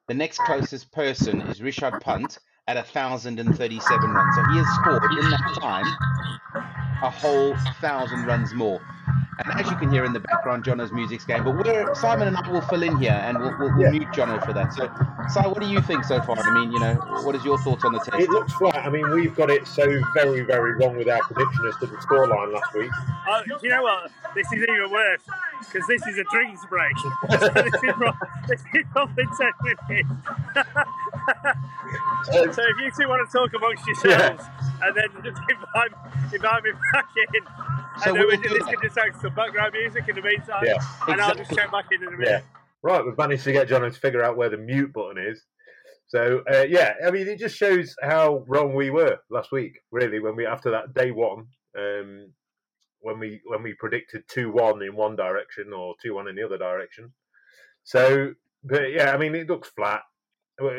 The 0.07 0.15
next 0.15 0.41
closest 0.41 0.93
person 0.93 1.43
is 1.43 1.61
Rishabh 1.61 2.01
Pant 2.01 2.39
at 2.69 2.77
1,037 2.77 4.15
runs. 4.15 4.37
So 4.37 4.45
he 4.45 4.57
has 4.59 4.71
scored 4.71 5.13
in 5.15 5.31
that 5.31 5.53
time 5.53 5.99
a 7.03 7.11
whole 7.11 7.57
thousand 7.57 8.27
runs 8.27 8.55
more. 8.55 8.85
And 9.39 9.61
as 9.61 9.71
you 9.71 9.77
can 9.77 9.91
hear 9.91 10.05
in 10.05 10.13
the 10.13 10.21
background, 10.21 10.65
Jono's 10.65 10.93
music's 10.93 11.25
game. 11.25 11.45
But 11.45 11.57
we're, 11.57 11.95
Simon 11.95 12.29
and 12.29 12.37
I 12.37 12.49
will 12.51 12.61
fill 12.61 12.83
in 12.83 12.99
here 12.99 13.13
and 13.13 13.39
we'll, 13.39 13.57
we'll, 13.59 13.77
we'll 13.77 13.91
mute 13.91 14.09
Jono 14.09 14.45
for 14.45 14.53
that. 14.53 14.75
So, 14.75 14.91
Si, 15.33 15.41
what 15.49 15.61
do 15.61 15.67
you 15.67 15.81
think 15.81 16.05
so 16.05 16.21
far? 16.21 16.37
I 16.39 16.61
mean, 16.61 16.71
you 16.71 16.79
know, 16.79 16.95
what 17.23 17.35
is 17.35 17.45
your 17.45 17.59
thoughts 17.59 17.85
on 17.85 17.93
the 17.93 17.99
test? 17.99 18.23
It 18.23 18.29
looks 18.29 18.53
flat. 18.53 18.77
I 18.77 18.91
mean, 18.91 19.11
we've 19.11 19.35
got 19.35 19.51
it 19.51 19.67
so 19.67 19.85
very, 20.15 20.43
very 20.43 20.75
wrong 20.75 20.97
with 20.97 21.09
our 21.09 21.21
prediction 21.23 21.67
as 21.67 21.77
to 21.79 21.87
the 21.87 21.97
scoreline 21.97 22.53
last 22.53 22.75
week. 22.75 22.91
Oh, 23.27 23.43
do 23.47 23.57
you 23.63 23.71
know 23.71 23.83
what? 23.83 24.11
This 24.35 24.47
is 24.53 24.63
even 24.63 24.91
worse 24.91 25.23
because 25.61 25.87
this 25.87 26.07
is 26.07 26.19
a 26.19 26.25
drinks 26.25 26.61
break. 26.69 26.97
so 27.31 27.49
this, 27.49 27.75
is 27.75 27.93
pro- 27.95 28.13
this 28.49 28.63
is 28.75 28.85
probably 28.93 29.25
10 29.39 29.51
minutes. 29.89 30.09
so 32.25 32.63
if 32.63 32.77
you 32.81 32.91
two 32.99 33.09
want 33.09 33.29
to 33.29 33.39
talk 33.39 33.53
amongst 33.55 33.87
yourselves 33.87 34.45
and 34.83 34.97
then 34.97 35.09
just 35.25 35.41
invite, 35.49 35.91
invite 36.33 36.63
me 36.65 36.71
back 36.93 37.09
in, 37.35 37.45
So 38.03 38.11
and 38.11 38.17
then 38.17 38.29
we, 38.29 38.37
do 38.37 38.49
this 38.49 38.65
that. 38.65 38.73
can 38.73 38.83
just 38.83 38.99
have 38.99 39.21
some 39.21 39.35
background 39.35 39.73
music 39.73 40.09
in 40.09 40.17
the 40.17 40.23
meantime, 40.23 40.65
Yeah, 40.65 40.79
and 41.09 41.21
I'll 41.21 41.35
just 41.35 41.53
check 41.55 41.71
back 41.71 41.87
in 41.93 42.03
in 42.03 42.09
a 42.09 42.17
minute. 42.17 42.29
Yeah. 42.29 42.41
Right, 42.83 43.05
we've 43.05 43.17
managed 43.17 43.45
to 43.45 43.53
get 43.53 43.69
John 43.69 43.83
to 43.83 43.91
figure 43.93 44.25
out 44.25 44.37
where 44.37 44.49
the 44.49 44.57
mute 44.57 44.93
button 44.93 45.23
is. 45.25 45.43
So 46.09 46.43
uh, 46.53 46.65
yeah, 46.69 46.95
I 47.07 47.11
mean, 47.11 47.29
it 47.29 47.39
just 47.39 47.57
shows 47.57 47.95
how 48.03 48.45
wrong 48.47 48.75
we 48.75 48.91
were 48.91 49.19
last 49.31 49.51
week. 49.53 49.79
Really, 49.91 50.19
when 50.21 50.37
we 50.37 50.45
after 50.45 50.71
that 50.73 50.93
day 50.95 51.11
one, 51.11 51.47
um, 51.79 52.33
when 53.01 53.19
we 53.19 53.41
when 53.47 53.63
we 53.63 53.75
predicted 53.75 54.25
two 54.29 54.51
one 54.51 54.83
in 54.83 54.95
one 54.95 55.17
direction 55.17 55.73
or 55.73 55.95
two 56.03 56.15
one 56.15 56.29
in 56.29 56.37
the 56.37 56.45
other 56.45 56.59
direction. 56.59 57.13
So, 57.85 58.33
but 58.63 58.93
yeah, 58.93 59.13
I 59.13 59.17
mean, 59.17 59.35
it 59.35 59.49
looks 59.49 59.71
flat. 59.71 60.03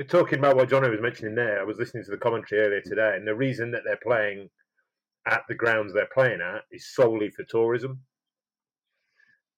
Talking 0.07 0.39
about 0.39 0.55
what 0.55 0.69
Johnny 0.69 0.89
was 0.89 1.01
mentioning 1.01 1.35
there, 1.35 1.59
I 1.59 1.63
was 1.63 1.77
listening 1.77 2.03
to 2.05 2.11
the 2.11 2.17
commentary 2.17 2.61
earlier 2.61 2.81
today, 2.81 3.15
and 3.17 3.27
the 3.27 3.35
reason 3.35 3.71
that 3.71 3.81
they're 3.85 3.99
playing 4.01 4.49
at 5.27 5.43
the 5.47 5.55
grounds 5.55 5.93
they're 5.93 6.07
playing 6.13 6.41
at 6.41 6.61
is 6.71 6.93
solely 6.93 7.29
for 7.31 7.43
tourism. 7.43 8.01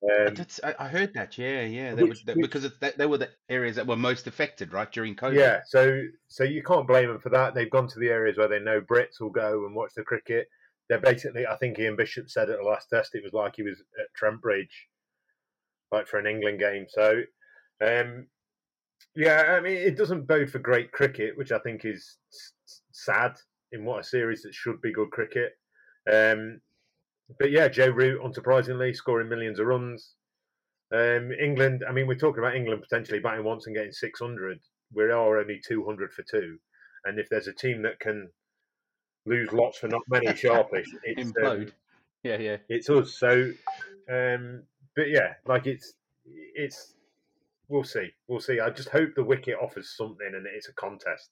I, 0.10 0.26
Um, 0.28 0.34
did, 0.34 0.52
I, 0.64 0.76
I 0.80 0.88
heard 0.88 1.14
that. 1.16 1.38
Yeah, 1.38 1.62
yeah. 1.64 1.96
They 1.96 2.04
Which- 2.04 2.24
were, 2.26 2.34
that, 2.34 2.42
because 2.42 2.64
it's, 2.64 2.78
that, 2.80 2.98
they 2.98 3.06
were 3.06 3.18
the 3.18 3.30
areas 3.50 3.76
that 3.76 3.88
were 3.88 3.96
most 3.96 4.26
affected, 4.28 4.72
right, 4.74 4.92
during 4.92 5.16
COVID. 5.16 5.36
Yeah, 5.38 5.62
so 5.66 6.04
so 6.28 6.44
you 6.44 6.64
can't 6.64 6.88
blame 6.88 7.10
them 7.10 7.20
for 7.20 7.30
that. 7.30 7.54
They've 7.54 7.70
gone 7.70 7.88
to 7.88 8.00
the 8.00 8.10
areas 8.10 8.38
where 8.38 8.48
they 8.48 8.60
know 8.60 8.82
Brits 8.82 9.20
will 9.20 9.32
go 9.32 9.66
and 9.66 9.76
watch 9.76 9.92
the 9.96 10.04
cricket. 10.04 10.48
They're 10.90 11.00
basically, 11.00 11.48
I 11.48 11.56
think 11.58 11.80
Ian 11.80 11.96
Bishop 11.96 12.30
said 12.30 12.50
at 12.50 12.58
the 12.60 12.64
last 12.64 12.90
test, 12.90 13.16
it 13.16 13.24
was 13.24 13.34
like 13.34 13.56
he 13.56 13.64
was 13.64 13.80
at 14.00 14.14
Trent 14.16 14.40
Bridge, 14.42 14.88
like 15.92 16.08
for 16.08 16.20
an 16.20 16.28
England 16.28 16.60
game. 16.60 16.86
So, 16.88 17.22
um, 17.84 18.28
yeah, 19.16 19.56
I 19.58 19.62
mean, 19.62 19.78
it 19.78 19.98
doesn't 19.98 20.28
bode 20.28 20.50
for 20.50 20.60
great 20.60 20.92
cricket, 20.92 21.38
which 21.38 21.52
I 21.52 21.60
think 21.60 21.86
is 21.86 22.18
sad 22.92 23.34
in 23.72 23.86
what 23.86 24.02
a 24.02 24.04
series 24.04 24.42
that 24.42 24.54
should 24.54 24.82
be 24.82 24.94
good 24.94 25.12
cricket. 25.12 25.54
Um, 26.12 26.60
but 27.40 27.52
yeah, 27.52 27.68
Joe 27.68 27.90
Root, 27.90 28.22
unsurprisingly, 28.22 28.96
scoring 28.96 29.30
millions 29.30 29.60
of 29.60 29.68
runs. 29.68 30.16
Um, 30.94 31.32
England, 31.32 31.84
I 31.88 31.92
mean, 31.92 32.08
we're 32.08 32.16
talking 32.16 32.44
about 32.44 32.56
England 32.56 32.84
potentially 32.88 33.20
batting 33.20 33.44
once 33.44 33.66
and 33.66 33.76
getting 33.76 33.92
600. 33.92 34.60
We 34.94 35.04
are 35.04 35.40
only 35.40 35.60
200 35.66 36.14
for 36.14 36.24
two. 36.24 36.58
And 37.06 37.20
if 37.20 37.28
there's 37.30 37.48
a 37.48 37.54
team 37.54 37.82
that 37.84 38.00
can 38.00 38.30
lose 39.26 39.52
lots 39.52 39.78
for 39.78 39.88
not 39.88 40.02
many 40.10 40.28
sharpish, 40.36 40.88
it's, 41.04 41.22
um, 41.22 41.34
Implode. 41.34 41.72
Yeah, 42.24 42.38
yeah. 42.38 42.58
it's 42.70 42.90
us. 42.90 43.18
So, 43.18 43.52
um, 44.12 44.64
but 44.96 45.10
yeah, 45.10 45.34
like 45.46 45.68
it's, 45.68 45.94
it's, 46.26 46.95
we'll 47.68 47.84
see. 47.84 48.10
We'll 48.28 48.40
see. 48.42 48.60
I 48.60 48.70
just 48.70 48.90
hope 48.90 49.16
the 49.16 49.24
wicket 49.24 49.56
offers 49.62 49.96
something 49.96 50.32
and 50.34 50.46
it's 50.48 50.70
a 50.70 50.74
contest. 50.74 51.30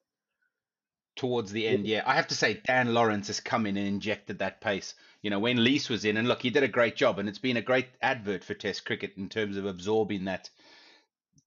towards 1.15 1.51
the 1.51 1.67
end. 1.67 1.87
Yeah, 1.87 2.03
I 2.05 2.15
have 2.15 2.27
to 2.27 2.35
say 2.35 2.61
Dan 2.65 2.93
Lawrence 2.93 3.27
has 3.27 3.39
come 3.39 3.65
in 3.65 3.77
and 3.77 3.87
injected 3.87 4.39
that 4.39 4.61
pace. 4.61 4.95
You 5.21 5.29
know, 5.29 5.39
when 5.39 5.63
Lees 5.63 5.89
was 5.89 6.05
in, 6.05 6.17
and 6.17 6.27
look, 6.27 6.41
he 6.41 6.49
did 6.49 6.63
a 6.63 6.67
great 6.67 6.95
job, 6.95 7.19
and 7.19 7.29
it's 7.29 7.39
been 7.39 7.57
a 7.57 7.61
great 7.61 7.87
advert 8.01 8.43
for 8.43 8.53
Test 8.53 8.85
cricket 8.85 9.13
in 9.17 9.29
terms 9.29 9.57
of 9.57 9.65
absorbing 9.65 10.25
that 10.25 10.49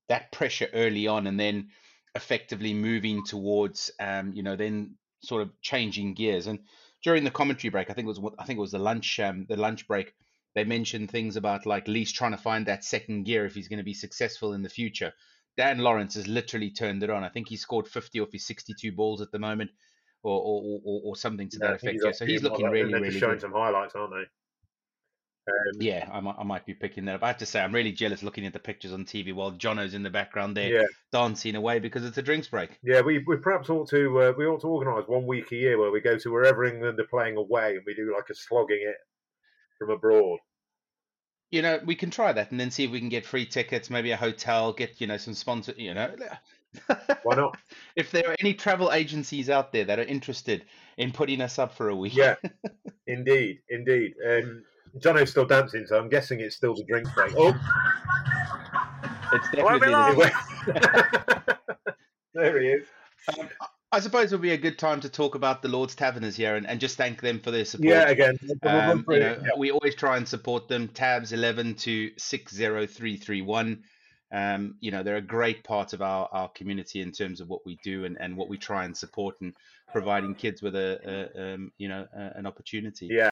that 0.09 0.31
pressure 0.33 0.69
early 0.73 1.09
on, 1.09 1.26
and 1.26 1.38
then 1.38 1.71
effectively 2.14 2.73
moving 2.75 3.25
towards, 3.25 3.90
um, 4.00 4.33
you 4.35 4.43
know, 4.43 4.57
then 4.57 4.95
sort 5.21 5.43
of 5.43 5.50
changing 5.61 6.14
gears. 6.14 6.47
And 6.47 6.61
during 7.02 7.25
the 7.25 7.31
commentary 7.31 7.71
break, 7.71 7.90
I 7.90 7.95
think 7.95 8.07
it 8.07 8.19
was 8.19 8.21
I 8.38 8.45
think 8.45 8.59
it 8.59 8.62
was 8.62 8.73
the 8.73 8.78
lunch 8.78 9.19
um, 9.21 9.47
the 9.49 9.57
lunch 9.57 9.87
break. 9.88 10.14
They 10.56 10.64
mentioned 10.64 11.10
things 11.10 11.36
about 11.36 11.66
like 11.66 11.86
Lees 11.86 12.10
trying 12.10 12.30
to 12.32 12.38
find 12.38 12.64
that 12.66 12.82
second 12.82 13.25
gear 13.25 13.44
if 13.44 13.54
he's 13.54 13.68
going 13.68 13.76
to 13.76 13.84
be 13.84 13.92
successful 13.92 14.54
in 14.54 14.62
the 14.62 14.70
future. 14.70 15.12
Dan 15.58 15.78
Lawrence 15.78 16.14
has 16.14 16.26
literally 16.26 16.70
turned 16.70 17.02
it 17.02 17.10
on. 17.10 17.22
I 17.22 17.28
think 17.28 17.48
he 17.48 17.58
scored 17.58 17.86
50 17.86 18.20
off 18.20 18.32
his 18.32 18.46
62 18.46 18.90
balls 18.92 19.20
at 19.20 19.30
the 19.30 19.38
moment, 19.38 19.70
or 20.22 20.40
or, 20.40 20.80
or, 20.82 21.00
or 21.04 21.16
something 21.16 21.50
to 21.50 21.58
that 21.58 21.75
effect. 21.75 22.00
Yeah, 22.02 22.12
so 22.12 22.25
he's 22.25 22.42
looking 22.42 22.70
really, 22.70 22.90
they're 22.90 23.00
really 23.00 23.12
just 23.12 23.20
showing 23.20 23.34
good. 23.34 23.42
some 23.42 23.52
highlights, 23.52 23.94
aren't 23.94 24.14
they? 24.14 24.25
Um, 25.52 25.80
Yeah, 25.80 26.08
I 26.10 26.20
might, 26.20 26.36
I 26.38 26.42
might 26.42 26.64
be 26.64 26.72
picking 26.75 27.04
that 27.04 27.16
up. 27.16 27.22
I 27.22 27.28
have 27.28 27.38
to 27.38 27.46
say, 27.46 27.60
I'm 27.60 27.75
really 27.75 27.92
jealous 27.92 28.22
looking 28.22 28.46
at 28.46 28.54
the 28.54 28.58
pictures 28.58 28.94
on 28.94 29.04
TV 29.04 29.34
while 29.34 29.50
Jono's 29.50 29.92
in 29.92 30.02
the 30.02 30.10
background 30.10 30.56
there 30.56 30.72
Yeah. 30.72 30.86
dancing 31.12 31.54
away 31.54 31.80
because 31.80 32.04
it's 32.04 32.16
a 32.16 32.22
drinks 32.22 32.48
break. 32.48 32.78
Yeah, 32.82 33.02
we, 33.02 33.18
we 33.26 33.36
perhaps 33.36 33.68
ought 33.68 33.90
to 33.90 34.20
uh, 34.20 34.32
we 34.38 34.46
ought 34.46 34.62
to 34.62 34.68
organise 34.68 35.06
one 35.06 35.26
week 35.26 35.52
a 35.52 35.56
year 35.56 35.78
where 35.78 35.90
we 35.90 36.00
go 36.00 36.16
to 36.16 36.32
wherever 36.32 36.64
England 36.64 36.98
are 36.98 37.06
playing 37.06 37.36
away 37.36 37.76
and 37.76 37.84
we 37.86 37.94
do 37.94 38.14
like 38.14 38.30
a 38.30 38.34
slogging 38.34 38.80
it 38.80 38.96
from 39.78 39.90
abroad. 39.90 40.38
You 41.50 41.62
know, 41.62 41.80
we 41.85 41.95
can 41.95 42.11
try 42.11 42.33
that 42.33 42.50
and 42.50 42.59
then 42.59 42.71
see 42.71 42.85
if 42.85 42.90
we 42.90 42.99
can 42.99 43.09
get 43.09 43.25
free 43.25 43.47
tickets, 43.47 43.88
maybe 43.88 44.11
a 44.11 44.16
hotel, 44.16 44.73
get 44.73 45.00
you 45.00 45.06
know 45.06 45.16
some 45.16 45.35
sponsor. 45.35 45.75
You 45.76 45.95
know, 45.95 46.14
Why 47.23 47.37
not? 47.37 47.56
if 47.97 48.11
there 48.11 48.28
are 48.28 48.37
any 48.40 48.52
travel 48.52 48.92
agencies 48.92 49.49
out 49.49 49.73
there 49.73 49.85
that 49.85 49.99
are 49.99 50.04
interested 50.04 50.64
in 50.97 51.12
putting 51.12 51.40
us 51.40 51.59
up 51.59 51.75
for 51.75 51.88
a 51.88 51.95
week, 51.97 52.14
Yeah, 52.16 52.35
indeed, 53.06 53.61
indeed. 53.68 54.14
Um, 54.28 54.64
Jono's 55.00 55.30
still 55.30 55.47
dancing, 55.47 55.87
so 55.87 55.99
I'm 55.99 56.09
guessing 56.09 56.40
it's 56.40 56.56
still 56.56 56.75
the 56.75 56.85
drink 56.85 57.06
break. 57.14 57.33
Oh, 57.37 57.54
it's 59.33 59.49
Won't 59.54 59.83
be 59.83 59.88
definitely. 59.88 60.30
long. 60.73 61.56
there 62.35 62.61
he 62.61 62.68
is. 62.68 62.87
Um, 63.38 63.49
I 63.96 64.00
suppose 64.00 64.30
it 64.30 64.34
would 64.34 64.42
be 64.42 64.52
a 64.52 64.58
good 64.58 64.78
time 64.78 65.00
to 65.00 65.08
talk 65.08 65.36
about 65.36 65.62
the 65.62 65.68
Lord's 65.68 65.94
Taverners 65.94 66.36
here 66.36 66.56
and, 66.56 66.66
and 66.66 66.78
just 66.78 66.98
thank 66.98 67.22
them 67.22 67.40
for 67.40 67.50
their 67.50 67.64
support. 67.64 67.88
Yeah, 67.88 68.08
again, 68.10 68.36
we'll 68.62 68.70
Um, 68.70 69.06
you 69.08 69.20
know, 69.20 69.40
yeah. 69.42 69.48
we 69.56 69.70
always 69.70 69.94
try 69.94 70.18
and 70.18 70.28
support 70.28 70.68
them. 70.68 70.86
Tabs 70.88 71.32
eleven 71.32 71.74
to 71.76 72.10
six 72.18 72.52
zero 72.54 72.86
three 72.86 73.16
three 73.16 73.40
one. 73.40 73.84
Um, 74.30 74.74
you 74.80 74.90
know, 74.90 75.02
they're 75.02 75.16
a 75.16 75.22
great 75.22 75.64
part 75.64 75.94
of 75.94 76.02
our, 76.02 76.28
our 76.30 76.50
community 76.50 77.00
in 77.00 77.10
terms 77.10 77.40
of 77.40 77.48
what 77.48 77.64
we 77.64 77.78
do 77.82 78.04
and, 78.04 78.18
and 78.20 78.36
what 78.36 78.50
we 78.50 78.58
try 78.58 78.84
and 78.84 78.94
support 78.94 79.36
and 79.40 79.54
providing 79.90 80.34
kids 80.34 80.60
with 80.60 80.76
a, 80.76 81.30
a 81.34 81.54
um, 81.54 81.72
you 81.78 81.88
know 81.88 82.06
a, 82.14 82.32
an 82.38 82.44
opportunity. 82.44 83.08
Yeah. 83.10 83.30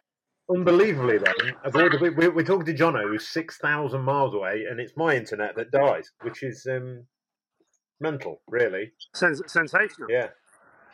Unbelievably, 0.48 1.18
then, 1.18 1.34
of 1.64 1.76
all 1.76 1.90
the, 1.90 1.98
we, 2.00 2.08
we- 2.08 2.28
we're 2.28 2.42
talking 2.42 2.64
to 2.66 2.74
Jono, 2.74 3.02
who's 3.02 3.28
6,000 3.28 4.00
miles 4.00 4.34
away, 4.34 4.64
and 4.70 4.80
it's 4.80 4.92
my 4.96 5.14
internet 5.14 5.56
that 5.56 5.70
dies, 5.70 6.10
which 6.22 6.42
is 6.42 6.66
um, 6.70 7.04
mental, 8.00 8.40
really. 8.48 8.92
Sens- 9.14 9.42
sensational. 9.46 10.08
Yeah. 10.10 10.28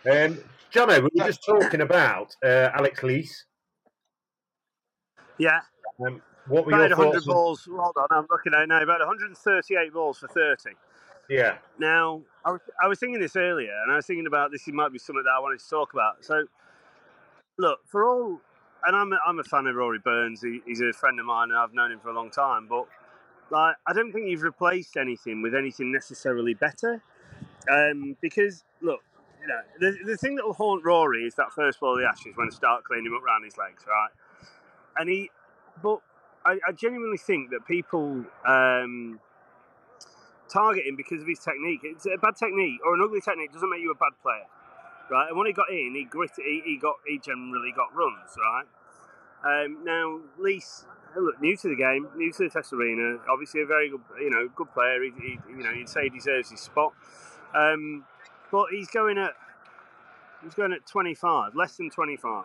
Um, 0.09 0.38
Jono, 0.73 1.02
we 1.02 1.09
were 1.21 1.26
just 1.26 1.45
talking 1.45 1.80
about 1.80 2.35
uh, 2.45 2.71
Alex 2.75 3.02
Lees. 3.02 3.45
Yeah. 5.38 5.61
Um, 6.04 6.23
what 6.47 6.66
were 6.66 6.73
About 6.73 6.88
your 6.90 6.99
100 6.99 7.12
thoughts? 7.12 7.28
on- 7.28 7.35
balls. 7.35 7.69
Hold 7.71 7.97
on, 7.97 8.07
I'm 8.11 8.26
looking 8.30 8.54
at 8.54 8.62
it 8.62 8.69
now. 8.69 8.83
About 8.83 9.00
138 9.00 9.92
balls 9.92 10.19
for 10.19 10.28
30. 10.28 10.71
Yeah. 11.28 11.59
Now, 11.78 12.23
I 12.45 12.52
was, 12.52 12.61
I 12.83 12.88
was 12.88 12.99
thinking 12.99 13.21
this 13.21 13.37
earlier, 13.37 13.73
and 13.83 13.92
I 13.92 13.97
was 13.97 14.07
thinking 14.07 14.26
about 14.26 14.50
this. 14.52 14.66
It 14.66 14.75
might 14.75 14.92
be 14.92 14.99
something 14.99 15.23
that 15.25 15.30
I 15.37 15.40
wanted 15.40 15.61
to 15.61 15.69
talk 15.69 15.92
about. 15.92 16.25
So, 16.25 16.45
look, 17.59 17.80
for 17.87 18.04
all, 18.09 18.40
and 18.87 18.97
I'm 18.97 19.12
a, 19.12 19.19
I'm 19.26 19.38
a 19.38 19.45
fan 19.45 19.66
of 19.66 19.76
Rory 19.76 19.99
Burns. 20.00 20.42
He, 20.42 20.61
he's 20.66 20.80
a 20.80 20.92
friend 20.92 21.21
of 21.21 21.26
mine, 21.26 21.50
and 21.50 21.59
I've 21.59 21.75
known 21.75 21.92
him 21.92 22.00
for 22.00 22.09
a 22.11 22.14
long 22.14 22.30
time. 22.30 22.66
But 22.69 22.87
like, 23.50 23.76
I 23.87 23.92
don't 23.92 24.12
think 24.12 24.28
you've 24.28 24.42
replaced 24.42 24.97
anything 24.97 25.42
with 25.42 25.54
anything 25.54 25.92
necessarily 25.92 26.54
better. 26.54 27.02
Um, 27.71 28.16
because 28.21 28.64
look, 28.80 29.00
you 29.40 29.47
know, 29.47 29.61
the, 29.80 29.97
the 30.04 30.16
thing 30.16 30.37
that 30.37 30.44
will 30.44 30.54
haunt 30.54 30.85
Rory 30.85 31.25
is 31.25 31.35
that 31.37 31.52
first 31.52 31.80
ball 31.80 31.94
of 31.94 32.00
the 32.00 32.06
Ashes 32.06 32.37
when 32.37 32.49
I 32.49 32.54
start 32.54 32.85
cleaning 32.85 33.06
him 33.06 33.14
up 33.14 33.23
round 33.25 33.44
his 33.44 33.56
legs, 33.56 33.85
right? 33.88 34.11
And 34.97 35.09
he, 35.09 35.30
but 35.82 36.00
I, 36.44 36.59
I 36.66 36.73
genuinely 36.73 37.18
think 37.18 37.50
that 37.50 37.66
people. 37.66 38.25
Um, 38.47 39.20
target 40.50 40.85
him 40.87 40.97
because 40.97 41.23
of 41.23 41.28
his 41.28 41.38
technique. 41.38 41.80
It's 41.85 42.06
a 42.06 42.18
bad 42.18 42.37
technique 42.37 42.80
or 42.85 42.94
an 42.94 43.00
ugly 43.02 43.20
technique 43.20 43.52
doesn't 43.52 43.70
make 43.70 43.80
you 43.80 43.92
a 43.92 43.94
bad 43.94 44.12
player, 44.23 44.47
right? 45.11 45.28
And 45.28 45.38
when 45.38 45.47
he 45.47 45.52
got 45.52 45.70
in, 45.70 45.94
he 45.94 46.04
grit, 46.04 46.32
he, 46.37 46.61
he 46.64 46.76
got, 46.76 46.97
he 47.06 47.18
generally 47.18 47.73
got 47.75 47.94
runs, 47.94 48.37
right? 48.37 48.66
Um, 49.42 49.85
now, 49.85 50.20
Lees, 50.38 50.85
look, 51.16 51.40
new 51.40 51.56
to 51.56 51.68
the 51.68 51.76
game, 51.76 52.09
new 52.16 52.32
to 52.32 52.44
the 52.44 52.50
Test 52.50 52.73
arena, 52.73 53.18
obviously 53.30 53.62
a 53.62 53.66
very 53.66 53.88
good, 53.88 54.02
you 54.18 54.30
know, 54.30 54.49
good 54.54 54.73
player. 54.75 55.02
He, 55.02 55.11
he 55.23 55.38
you 55.49 55.62
know, 55.62 55.70
you'd 55.70 55.88
say 55.88 56.04
he 56.04 56.11
deserves 56.11 56.50
his 56.50 56.61
spot, 56.61 56.92
um, 57.54 58.04
but 58.50 58.66
he's 58.71 58.88
going 58.88 59.19
at, 59.19 59.35
he's 60.42 60.54
going 60.54 60.73
at 60.73 60.87
25, 60.87 61.54
less 61.54 61.76
than 61.76 61.90
25. 61.90 62.45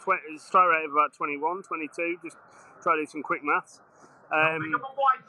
Tw- 0.00 0.40
strike 0.40 0.68
rate 0.68 0.84
of 0.86 0.92
about 0.92 1.14
21, 1.14 1.62
22. 1.62 2.18
Just 2.24 2.36
try 2.82 2.96
to 2.96 3.02
do 3.02 3.06
some 3.06 3.22
quick 3.22 3.42
maths. 3.44 3.80
Um, 4.32 4.62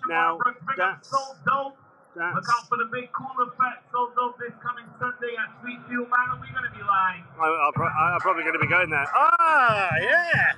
now, 0.07 0.39
that's, 0.45 0.57
that's 0.77 1.11
Look 2.35 2.45
out 2.49 2.69
for 2.69 2.77
the 2.77 2.85
big 2.93 3.09
cool 3.11 3.33
effect 3.41 3.89
of 3.95 4.13
of 4.21 4.37
this 4.37 4.53
coming 4.61 4.85
Sunday 4.99 5.33
at 5.33 5.49
Sweetfield 5.59 6.07
Manor. 6.13 6.37
We're 6.39 6.53
going 6.53 6.69
to 6.69 6.77
be 6.77 6.83
live. 6.85 7.25
I, 7.41 7.45
I'll 7.65 7.71
pro- 7.73 7.87
I'm 7.89 8.19
probably 8.21 8.43
going 8.43 8.53
to 8.53 8.59
be 8.59 8.67
going 8.67 8.89
there. 8.91 9.07
Ah, 9.15 9.89
yeah. 9.99 10.53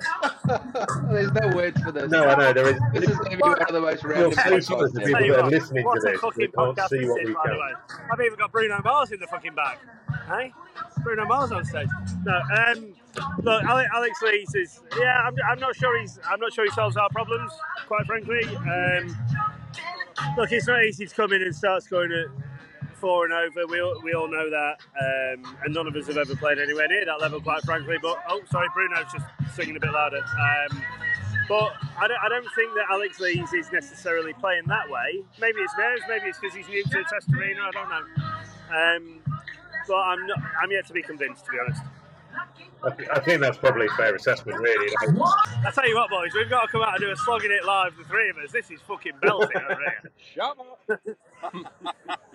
There's 1.10 1.32
no 1.32 1.54
words 1.54 1.80
for 1.82 1.92
this. 1.92 2.10
No, 2.10 2.24
I 2.24 2.34
know, 2.36 2.52
there 2.52 2.74
is. 2.74 2.80
This 2.92 3.10
is 3.10 3.16
going 3.18 3.30
to 3.32 3.36
be 3.36 3.42
one 3.42 3.62
of 3.62 3.68
the 3.68 3.80
most 3.80 4.02
You'll 4.02 4.12
random 4.12 4.32
see 4.32 4.74
podcasts 4.74 4.92
the 4.92 5.00
people 5.00 5.20
you 5.22 5.32
that 5.32 5.40
are 5.40 5.42
what, 5.44 5.52
listening 5.52 5.84
what 5.84 5.94
to 5.94 6.00
this. 6.00 6.20
They 6.36 6.46
can't 6.48 6.78
see 6.88 6.98
this 6.98 7.08
what 7.08 7.22
is, 7.22 7.28
we 7.28 7.34
by 7.34 7.42
the 7.46 7.56
can. 7.88 8.08
I've 8.12 8.20
even 8.20 8.38
got 8.38 8.52
Bruno 8.52 8.80
Mars 8.82 9.12
in 9.12 9.20
the 9.20 9.26
fucking 9.26 9.54
bag. 9.54 9.78
Hey? 10.26 10.52
Bruno 11.02 11.24
Mars 11.26 11.52
on 11.52 11.64
stage. 11.64 11.88
No, 12.24 12.40
um, 12.56 12.94
look, 13.42 13.62
Ale- 13.64 13.86
Alex 13.94 14.22
Lees 14.22 14.54
is. 14.54 14.80
Yeah, 14.98 15.22
I'm, 15.26 15.34
I'm 15.48 15.58
not 15.58 15.76
sure 15.76 15.98
he's. 16.00 16.18
I'm 16.28 16.40
not 16.40 16.52
sure 16.52 16.64
he 16.64 16.70
solves 16.70 16.96
our 16.96 17.08
problems. 17.10 17.52
Quite 17.86 18.06
frankly, 18.06 18.44
um, 18.56 19.16
look, 20.36 20.52
it's 20.52 20.66
not 20.66 20.84
easy 20.84 21.06
to 21.06 21.14
come 21.14 21.32
in 21.32 21.42
and 21.42 21.54
start 21.54 21.82
scoring 21.82 22.12
at 22.12 22.49
four 23.00 23.24
and 23.24 23.32
over. 23.32 23.66
We 23.66 23.80
all, 23.80 24.00
we 24.02 24.12
all 24.12 24.28
know 24.28 24.50
that, 24.50 24.76
um, 25.00 25.56
and 25.64 25.74
none 25.74 25.86
of 25.86 25.96
us 25.96 26.06
have 26.06 26.18
ever 26.18 26.36
played 26.36 26.58
anywhere 26.58 26.88
near 26.88 27.04
that 27.06 27.20
level, 27.20 27.40
quite 27.40 27.62
frankly. 27.64 27.96
But 28.00 28.22
oh, 28.28 28.42
sorry, 28.50 28.68
Bruno's 28.74 29.12
just 29.12 29.26
singing 29.54 29.76
a 29.76 29.80
bit 29.80 29.92
louder. 29.92 30.18
Um, 30.18 30.82
but 31.48 31.72
I 31.98 32.06
don't, 32.06 32.20
I 32.22 32.28
don't 32.28 32.46
think 32.54 32.72
that 32.74 32.86
Alex 32.92 33.18
Lees 33.18 33.52
is 33.52 33.72
necessarily 33.72 34.32
playing 34.34 34.62
that 34.66 34.88
way. 34.88 35.24
Maybe 35.40 35.58
it's 35.58 35.74
nerves, 35.76 36.02
maybe 36.08 36.26
it's 36.26 36.38
because 36.38 36.54
he's 36.54 36.68
new 36.68 36.82
to 36.84 36.90
the 36.90 37.04
Test 37.10 37.28
arena. 37.34 37.60
I 37.62 37.70
don't 37.72 37.88
know. 37.88 38.04
Um, 38.70 39.40
but 39.88 39.96
I'm 39.96 40.26
not. 40.26 40.38
I'm 40.62 40.70
yet 40.70 40.86
to 40.86 40.92
be 40.92 41.02
convinced, 41.02 41.46
to 41.46 41.50
be 41.50 41.58
honest. 41.58 41.82
I, 42.82 42.90
th- 42.90 43.08
I 43.12 43.20
think 43.20 43.40
that's 43.40 43.58
probably 43.58 43.86
a 43.86 43.90
fair 43.90 44.14
assessment, 44.14 44.58
really. 44.58 44.94
I 44.96 45.70
tell 45.72 45.88
you 45.88 45.96
what, 45.96 46.08
boys, 46.08 46.30
we've 46.34 46.48
got 46.48 46.62
to 46.62 46.68
come 46.68 46.82
out 46.82 46.94
and 46.94 47.00
do 47.00 47.10
a 47.10 47.16
slogging 47.16 47.50
it 47.50 47.64
live, 47.64 47.96
the 47.96 48.04
three 48.04 48.30
of 48.30 48.36
us. 48.38 48.52
This 48.52 48.70
is 48.70 48.80
fucking 48.86 49.12
belting 49.20 49.56
over 49.56 49.80
here. 49.80 50.12
Shut 50.34 50.56
up. 50.58 52.20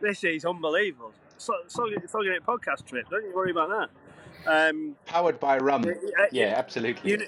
this 0.00 0.24
is 0.24 0.44
unbelievable. 0.44 1.12
So, 1.38 1.54
slogging, 1.66 1.98
slogging 2.06 2.32
it 2.32 2.44
podcast 2.46 2.86
trip. 2.86 3.08
Don't 3.10 3.24
you 3.24 3.34
worry 3.34 3.50
about 3.50 3.68
that. 4.46 4.68
Um, 4.70 4.96
Powered 5.06 5.40
by 5.40 5.58
rum. 5.58 5.84
uh, 5.84 6.24
Yeah, 6.30 6.54
absolutely. 6.56 7.10
Uni- 7.10 7.26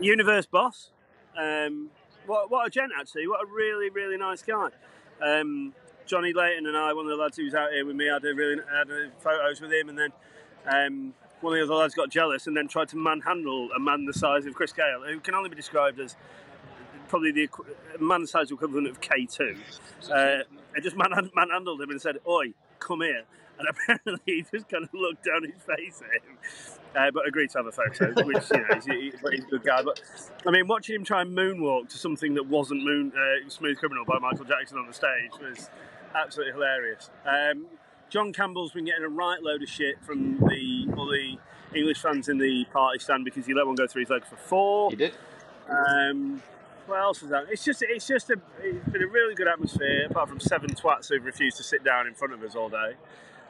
Universe 0.00 0.46
boss. 0.46 0.90
Um, 1.36 1.90
what, 2.26 2.50
what 2.50 2.66
a 2.66 2.70
gent, 2.70 2.92
actually. 2.98 3.26
What 3.28 3.42
a 3.42 3.46
really, 3.46 3.90
really 3.90 4.16
nice 4.16 4.42
guy. 4.42 4.68
Um, 5.22 5.74
Johnny 6.06 6.32
Layton 6.32 6.66
and 6.66 6.76
I, 6.76 6.92
one 6.92 7.04
of 7.04 7.10
the 7.10 7.16
lads 7.16 7.36
who 7.36 7.44
was 7.44 7.54
out 7.54 7.70
here 7.72 7.84
with 7.84 7.96
me, 7.96 8.06
had 8.06 8.24
a 8.24 8.34
really 8.34 8.56
had 8.72 8.90
a 8.90 9.10
photos 9.20 9.60
with 9.60 9.72
him, 9.72 9.88
and 9.90 9.98
then 9.98 10.10
um, 10.66 11.14
one 11.40 11.52
of 11.52 11.58
the 11.58 11.64
other 11.72 11.80
lads 11.80 11.94
got 11.94 12.10
jealous 12.10 12.46
and 12.46 12.56
then 12.56 12.66
tried 12.66 12.88
to 12.88 12.96
manhandle 12.96 13.68
a 13.76 13.78
man 13.80 14.06
the 14.06 14.14
size 14.14 14.46
of 14.46 14.54
Chris 14.54 14.72
Gayle, 14.72 15.02
who 15.06 15.20
can 15.20 15.34
only 15.34 15.50
be 15.50 15.56
described 15.56 16.00
as 16.00 16.16
probably 17.08 17.32
the 17.32 17.48
man 18.00 18.26
size 18.26 18.50
equivalent 18.50 18.86
of 18.88 19.00
K2. 19.00 19.56
Uh, 20.10 20.42
I 20.76 20.80
just 20.80 20.96
man- 20.96 21.30
manhandled 21.34 21.80
him 21.80 21.90
and 21.90 22.00
said, 22.00 22.18
"Oi, 22.26 22.52
come 22.78 23.00
here." 23.02 23.24
And 23.58 23.68
apparently 23.70 24.20
he 24.24 24.44
just 24.52 24.68
kind 24.68 24.84
of 24.84 24.90
looked 24.94 25.24
down 25.24 25.42
his 25.42 25.60
face 25.64 26.00
at 26.00 26.22
him, 26.22 26.38
uh, 26.96 27.10
but 27.12 27.26
agreed 27.26 27.50
to 27.50 27.58
have 27.58 27.66
a 27.66 27.72
photo, 27.72 28.12
which 28.24 28.44
you 28.52 28.58
know 28.60 28.66
he's, 28.74 28.84
he- 28.84 29.12
he's 29.32 29.44
a 29.44 29.48
good 29.50 29.64
guy. 29.64 29.82
But 29.82 30.00
I 30.46 30.50
mean, 30.52 30.68
watching 30.68 30.94
him 30.94 31.04
try 31.04 31.22
and 31.22 31.36
moonwalk 31.36 31.88
to 31.88 31.98
something 31.98 32.34
that 32.34 32.46
wasn't 32.46 32.84
moon 32.84 33.12
uh, 33.16 33.48
"Smooth 33.48 33.78
Criminal" 33.78 34.04
by 34.04 34.18
Michael 34.20 34.44
Jackson 34.44 34.78
on 34.78 34.86
the 34.86 34.92
stage 34.94 35.32
was 35.40 35.70
absolutely 36.14 36.52
hilarious. 36.52 37.10
Um, 37.26 37.66
John 38.10 38.32
Campbell's 38.32 38.72
been 38.72 38.84
getting 38.86 39.04
a 39.04 39.08
right 39.08 39.42
load 39.42 39.62
of 39.62 39.68
shit 39.68 39.96
from 40.04 40.38
the 40.38 40.88
all 40.96 41.06
the 41.06 41.36
English 41.74 42.00
fans 42.00 42.28
in 42.28 42.38
the 42.38 42.64
party 42.72 42.98
stand 43.00 43.24
because 43.24 43.44
he 43.44 43.54
let 43.54 43.66
one 43.66 43.74
go 43.74 43.86
through 43.88 44.02
his 44.02 44.10
leg 44.10 44.24
for 44.24 44.36
four. 44.36 44.90
He 44.90 44.96
did. 44.96 45.12
Um, 45.68 46.42
What 46.88 47.00
else 47.00 47.20
was 47.20 47.30
that? 47.30 47.44
It's 47.50 47.62
just, 47.62 47.84
it's 47.86 48.06
just 48.06 48.30
a, 48.30 48.36
it's 48.62 48.88
been 48.88 49.02
a 49.02 49.06
really 49.06 49.34
good 49.34 49.46
atmosphere. 49.46 50.06
Apart 50.10 50.30
from 50.30 50.40
seven 50.40 50.70
twats 50.70 51.10
who've 51.10 51.22
refused 51.22 51.58
to 51.58 51.62
sit 51.62 51.84
down 51.84 52.06
in 52.06 52.14
front 52.14 52.32
of 52.32 52.42
us 52.42 52.56
all 52.56 52.70
day. 52.70 52.94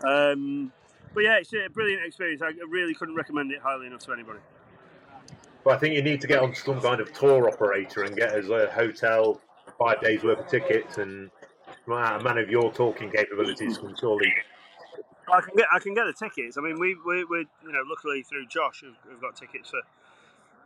Um, 0.03 0.73
but 1.15 1.21
yeah, 1.21 1.39
it's 1.39 1.53
a 1.53 1.69
brilliant 1.73 2.05
experience. 2.05 2.43
I 2.43 2.51
really 2.69 2.95
couldn't 2.95 3.15
recommend 3.15 3.53
it 3.53 3.61
highly 3.61 3.87
enough 3.87 4.01
to 4.07 4.13
anybody. 4.13 4.41
But 5.63 5.75
I 5.75 5.79
think 5.79 5.95
you 5.95 6.03
need 6.03 6.21
to 6.21 6.27
get 6.27 6.41
on 6.41 6.53
some 6.53 6.81
kind 6.81 7.01
of 7.01 7.13
tour 7.13 7.49
operator 7.49 8.03
and 8.03 8.17
get 8.17 8.33
us 8.33 8.49
a 8.49 8.73
hotel, 8.73 9.41
five 9.79 10.01
days 10.01 10.25
worth 10.25 10.41
of 10.41 10.49
tickets, 10.49 10.99
and 10.99 11.31
a 11.87 12.21
man 12.21 12.39
of 12.39 12.51
your 12.51 12.73
talking 12.73 13.09
capabilities 13.11 13.79
can 13.79 13.95
surely. 13.97 14.33
I 15.33 15.41
can 15.43 15.55
get, 15.55 15.67
I 15.73 15.79
can 15.79 15.95
get 15.95 16.07
the 16.07 16.13
tickets. 16.13 16.59
I 16.59 16.61
mean, 16.61 16.81
we, 16.81 16.97
we, 17.07 17.25
we 17.25 17.39
you 17.39 17.73
know, 17.73 17.83
luckily 17.89 18.25
through 18.25 18.47
Josh, 18.47 18.83
we've, 18.83 18.97
we've 19.09 19.21
got 19.21 19.37
tickets 19.37 19.71
for 19.71 19.81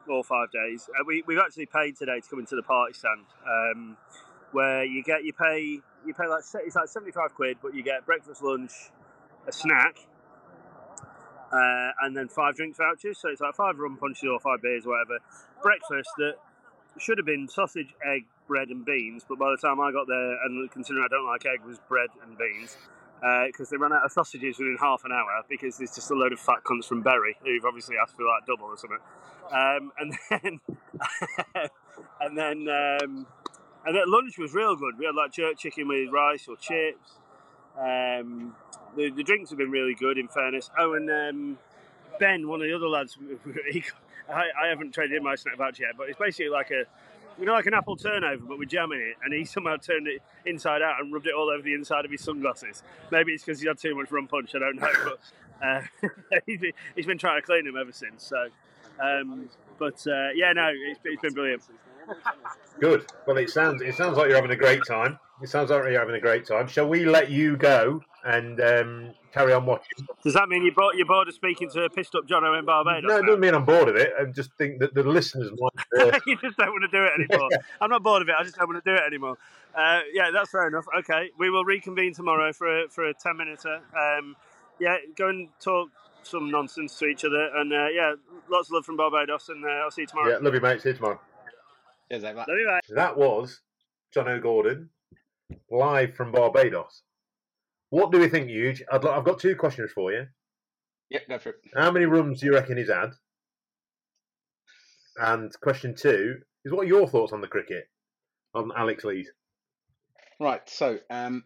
all 0.09 0.23
five 0.23 0.51
days. 0.51 0.89
Uh, 0.99 1.05
we, 1.07 1.23
we've 1.27 1.39
actually 1.39 1.67
paid 1.67 1.97
today 1.97 2.21
to 2.21 2.29
come 2.29 2.39
into 2.39 2.57
the 2.57 2.63
party 2.63 2.95
stand, 2.95 3.25
um, 3.47 3.97
where 4.53 4.85
you 4.85 5.03
get, 5.03 5.25
you 5.25 5.33
pay, 5.33 5.81
you 6.05 6.15
pay 6.15 6.27
like 6.27 6.45
it's 6.65 6.77
like 6.77 6.89
seventy 6.89 7.13
five 7.13 7.35
quid, 7.35 7.59
but 7.63 7.75
you 7.75 7.83
get 7.83 8.05
breakfast, 8.05 8.43
lunch, 8.43 8.73
a 9.47 9.53
snack, 9.53 9.97
uh, 11.53 11.91
and 12.03 12.17
then 12.17 12.29
five 12.29 12.57
drink 12.57 12.77
vouchers. 12.77 13.19
So 13.19 13.29
it's 13.29 13.41
like 13.41 13.55
five 13.55 13.79
rum 13.79 13.97
punches 13.97 14.29
or 14.31 14.41
five 14.41 14.61
beers, 14.63 14.87
or 14.87 14.91
whatever. 14.91 15.19
Breakfast 15.63 16.11
that 16.19 16.35
should 16.99 17.19
have 17.19 17.27
been 17.27 17.49
sausage, 17.49 17.95
egg, 18.05 18.27
bread, 18.47 18.69
and 18.69 18.85
beans, 18.85 19.25
but 19.27 19.39
by 19.39 19.51
the 19.51 19.57
time 19.57 19.81
I 19.81 19.93
got 19.93 20.07
there, 20.07 20.45
and 20.45 20.71
considering 20.71 21.05
I 21.05 21.09
don't 21.09 21.27
like 21.27 21.47
egg, 21.47 21.65
was 21.67 21.79
bread 21.89 22.11
and 22.27 22.37
beans. 22.37 22.77
Because 23.47 23.69
uh, 23.69 23.71
they 23.71 23.77
ran 23.77 23.93
out 23.93 24.05
of 24.05 24.11
sausages 24.11 24.59
within 24.59 24.77
half 24.81 25.05
an 25.05 25.13
hour 25.13 25.45
because 25.49 25.79
there's 25.79 25.95
just 25.95 26.11
a 26.11 26.15
load 26.15 26.33
of 26.33 26.41
fat 26.41 26.65
cunts 26.65 26.87
from 26.87 27.03
Bury 27.03 27.37
who've 27.45 27.65
obviously 27.65 27.95
asked 28.03 28.17
for 28.17 28.25
like 28.25 28.45
double 28.47 28.67
or 28.67 28.77
something. 28.77 28.99
Um, 29.53 29.93
and 29.99 30.15
then, 30.29 30.61
and 32.21 32.37
then, 32.37 32.69
um, 32.69 33.27
and 33.87 33.97
then 33.97 34.03
lunch 34.07 34.39
was 34.39 34.53
real 34.55 34.75
good. 34.75 34.99
We 34.99 35.07
had 35.07 35.15
like 35.15 35.33
jerk 35.33 35.57
chicken 35.57 35.87
with 35.87 36.11
rice 36.11 36.49
or 36.49 36.57
chips. 36.57 37.19
Um, 37.79 38.57
the, 38.97 39.11
the 39.11 39.23
drinks 39.23 39.51
have 39.51 39.59
been 39.59 39.71
really 39.71 39.95
good, 39.95 40.19
in 40.19 40.29
fairness. 40.29 40.71
Oh, 40.79 40.95
and 40.95 41.11
um, 41.11 41.59
Ben, 42.19 42.49
one 42.49 42.61
of 42.61 42.69
the 42.69 42.75
other 42.75 42.89
lads, 42.89 43.17
he, 43.71 43.85
I, 44.29 44.47
I, 44.65 44.69
haven't 44.69 44.93
traded 44.93 45.17
in 45.17 45.23
my 45.23 45.35
snack 45.35 45.57
voucher 45.57 45.85
yet, 45.85 45.93
but 45.97 46.09
it's 46.09 46.19
basically 46.19 46.51
like 46.51 46.71
a, 46.71 46.85
you 47.39 47.47
know, 47.47 47.53
like 47.53 47.67
an 47.67 47.75
apple 47.75 47.97
turnover, 47.97 48.45
but 48.47 48.59
with 48.59 48.69
jam 48.69 48.93
in 48.93 49.01
it. 49.01 49.17
And 49.25 49.33
he 49.33 49.45
somehow 49.45 49.77
turned 49.77 50.07
it 50.07 50.23
inside 50.47 50.83
out 50.83 51.01
and 51.01 51.13
rubbed 51.13 51.27
it 51.27 51.35
all 51.35 51.51
over 51.51 51.63
the 51.63 51.75
inside 51.75 52.05
of 52.05 52.11
his 52.11 52.23
sunglasses. 52.23 52.83
Maybe 53.11 53.33
it's 53.33 53.45
because 53.45 53.61
he 53.61 53.69
had 53.69 53.79
too 53.79 53.95
much 53.95 54.11
rum 54.11 54.29
punch. 54.29 54.55
I 54.55 54.59
don't 54.59 54.77
know, 54.77 54.93
but 55.61 55.67
uh, 55.67 55.83
he's 56.95 57.07
been 57.07 57.19
trying 57.19 57.41
to 57.41 57.47
clean 57.47 57.67
him 57.67 57.77
ever 57.77 57.93
since. 57.93 58.25
So, 58.25 58.49
um, 59.03 59.49
but 59.79 60.07
uh, 60.07 60.31
yeah, 60.35 60.53
no, 60.53 60.71
it's, 60.73 61.01
it's 61.05 61.23
been 61.23 61.35
brilliant. 61.35 61.63
Good. 62.81 63.07
Well, 63.27 63.37
it 63.37 63.51
sounds 63.51 63.83
it 63.83 63.95
sounds 63.95 64.17
like 64.17 64.29
you're 64.29 64.37
having 64.37 64.51
a 64.51 64.57
great 64.57 64.85
time. 64.87 65.19
It 65.43 65.49
sounds 65.49 65.71
like 65.71 65.85
you're 65.85 66.01
having 66.01 66.15
a 66.15 66.21
great 66.21 66.47
time. 66.47 66.67
Shall 66.69 66.89
we 66.89 67.05
let 67.05 67.31
you 67.31 67.57
go 67.57 68.01
and 68.25 68.61
um, 68.61 69.15
carry 69.33 69.53
on 69.53 69.67
watching? 69.67 70.07
Does 70.23 70.35
that 70.35 70.49
mean 70.49 70.63
you 70.63 70.73
bought 70.73 70.97
you're 70.97 71.07
bored 71.07 71.29
of 71.29 71.35
speaking 71.35 71.69
to 71.71 71.83
a 71.83 71.91
pissed 71.91 72.15
up 72.15 72.27
Jono 72.27 72.59
in 72.59 72.65
Barbados? 72.65 73.09
No, 73.09 73.17
it 73.17 73.27
doesn't 73.27 73.41
mean 73.41 73.55
I'm 73.55 73.65
bored 73.65 73.89
of 73.89 73.97
it. 73.97 74.13
I 74.21 74.25
just 74.25 74.53
think 74.55 74.81
that 74.81 74.95
the 74.95 75.03
listeners 75.03 75.51
might. 75.51 75.73
Uh... 76.15 76.19
you 76.27 76.37
just 76.41 76.57
don't 76.57 76.71
want 76.71 76.91
to 76.91 76.97
do 76.97 77.05
it 77.05 77.13
anymore. 77.21 77.49
I'm 77.81 77.91
not 77.91 78.03
bored 78.03 78.23
of 78.23 78.29
it. 78.29 78.35
I 78.39 78.43
just 78.43 78.57
don't 78.57 78.69
want 78.69 78.83
to 78.83 78.91
do 78.91 78.97
it 78.97 79.07
anymore. 79.07 79.37
Uh, 79.75 80.01
yeah, 80.13 80.31
that's 80.33 80.51
fair 80.51 80.67
enough. 80.67 80.87
Okay, 81.01 81.31
we 81.39 81.51
will 81.51 81.65
reconvene 81.65 82.15
tomorrow 82.15 82.53
for 82.53 82.85
a, 82.85 82.89
for 82.89 83.09
a 83.09 83.15
ten 83.15 83.37
minute. 83.37 83.65
Um, 83.67 84.37
yeah, 84.81 84.97
go 85.17 85.29
and 85.29 85.49
talk 85.61 85.91
some 86.23 86.51
nonsense 86.51 86.99
to 86.99 87.07
each 87.07 87.25
other, 87.25 87.51
and 87.57 87.73
uh, 87.73 87.89
yeah, 87.89 88.15
lots 88.49 88.69
of 88.69 88.75
love 88.75 88.85
from 88.85 88.97
Barbados, 88.97 89.49
and 89.49 89.65
uh, 89.65 89.69
I'll 89.69 89.91
see 89.91 90.03
you 90.03 90.07
tomorrow. 90.07 90.31
Yeah, 90.31 90.39
love 90.41 90.55
you, 90.55 90.61
mate. 90.61 90.81
See 90.81 90.91
you 90.91 90.95
tomorrow. 90.95 91.21
Cheers, 92.13 92.25
mate. 92.25 92.37
Love 92.37 92.47
you, 92.49 92.67
mate. 92.67 92.95
That 92.95 93.17
was 93.17 93.63
Jono 94.15 94.43
Gordon 94.43 94.91
live 95.71 96.15
from 96.15 96.31
Barbados. 96.31 97.05
What 97.89 98.13
do 98.13 98.19
we 98.19 98.29
think, 98.29 98.51
Huge? 98.51 98.83
i 98.91 98.97
have 98.97 99.25
got 99.25 99.39
two 99.39 99.57
questions 99.57 99.93
for 99.95 100.13
you. 100.13 100.27
Yep, 101.09 101.23
go 101.31 101.39
for 101.39 101.49
it. 101.51 101.57
How 101.75 101.91
many 101.91 102.05
rooms 102.05 102.41
do 102.41 102.47
you 102.47 102.53
reckon 102.53 102.77
he's 102.77 102.91
had? 102.91 103.13
And 105.17 105.51
question 105.63 105.95
two 105.95 106.35
is 106.67 106.73
what 106.73 106.83
are 106.83 106.89
your 106.89 107.09
thoughts 107.09 107.33
on 107.33 107.41
the 107.41 107.49
cricket 107.49 107.85
on 108.55 108.71
Alex 108.77 109.05
Lees? 109.05 109.31
Right, 110.39 110.69
so 110.69 110.99
um, 111.09 111.45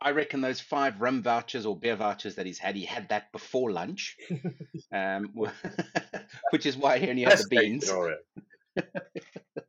I 0.00 0.12
reckon 0.12 0.40
those 0.40 0.62
five 0.62 1.02
rum 1.02 1.22
vouchers 1.22 1.66
or 1.66 1.78
beer 1.78 1.96
vouchers 1.96 2.36
that 2.36 2.46
he's 2.46 2.58
had, 2.58 2.76
he 2.76 2.86
had 2.86 3.10
that 3.10 3.30
before 3.30 3.70
lunch, 3.70 4.16
um, 4.94 5.34
which 6.50 6.64
is 6.64 6.78
why 6.78 6.98
he 6.98 7.10
only 7.10 7.24
had 7.24 7.36
the 7.36 7.46
beans. 7.50 7.92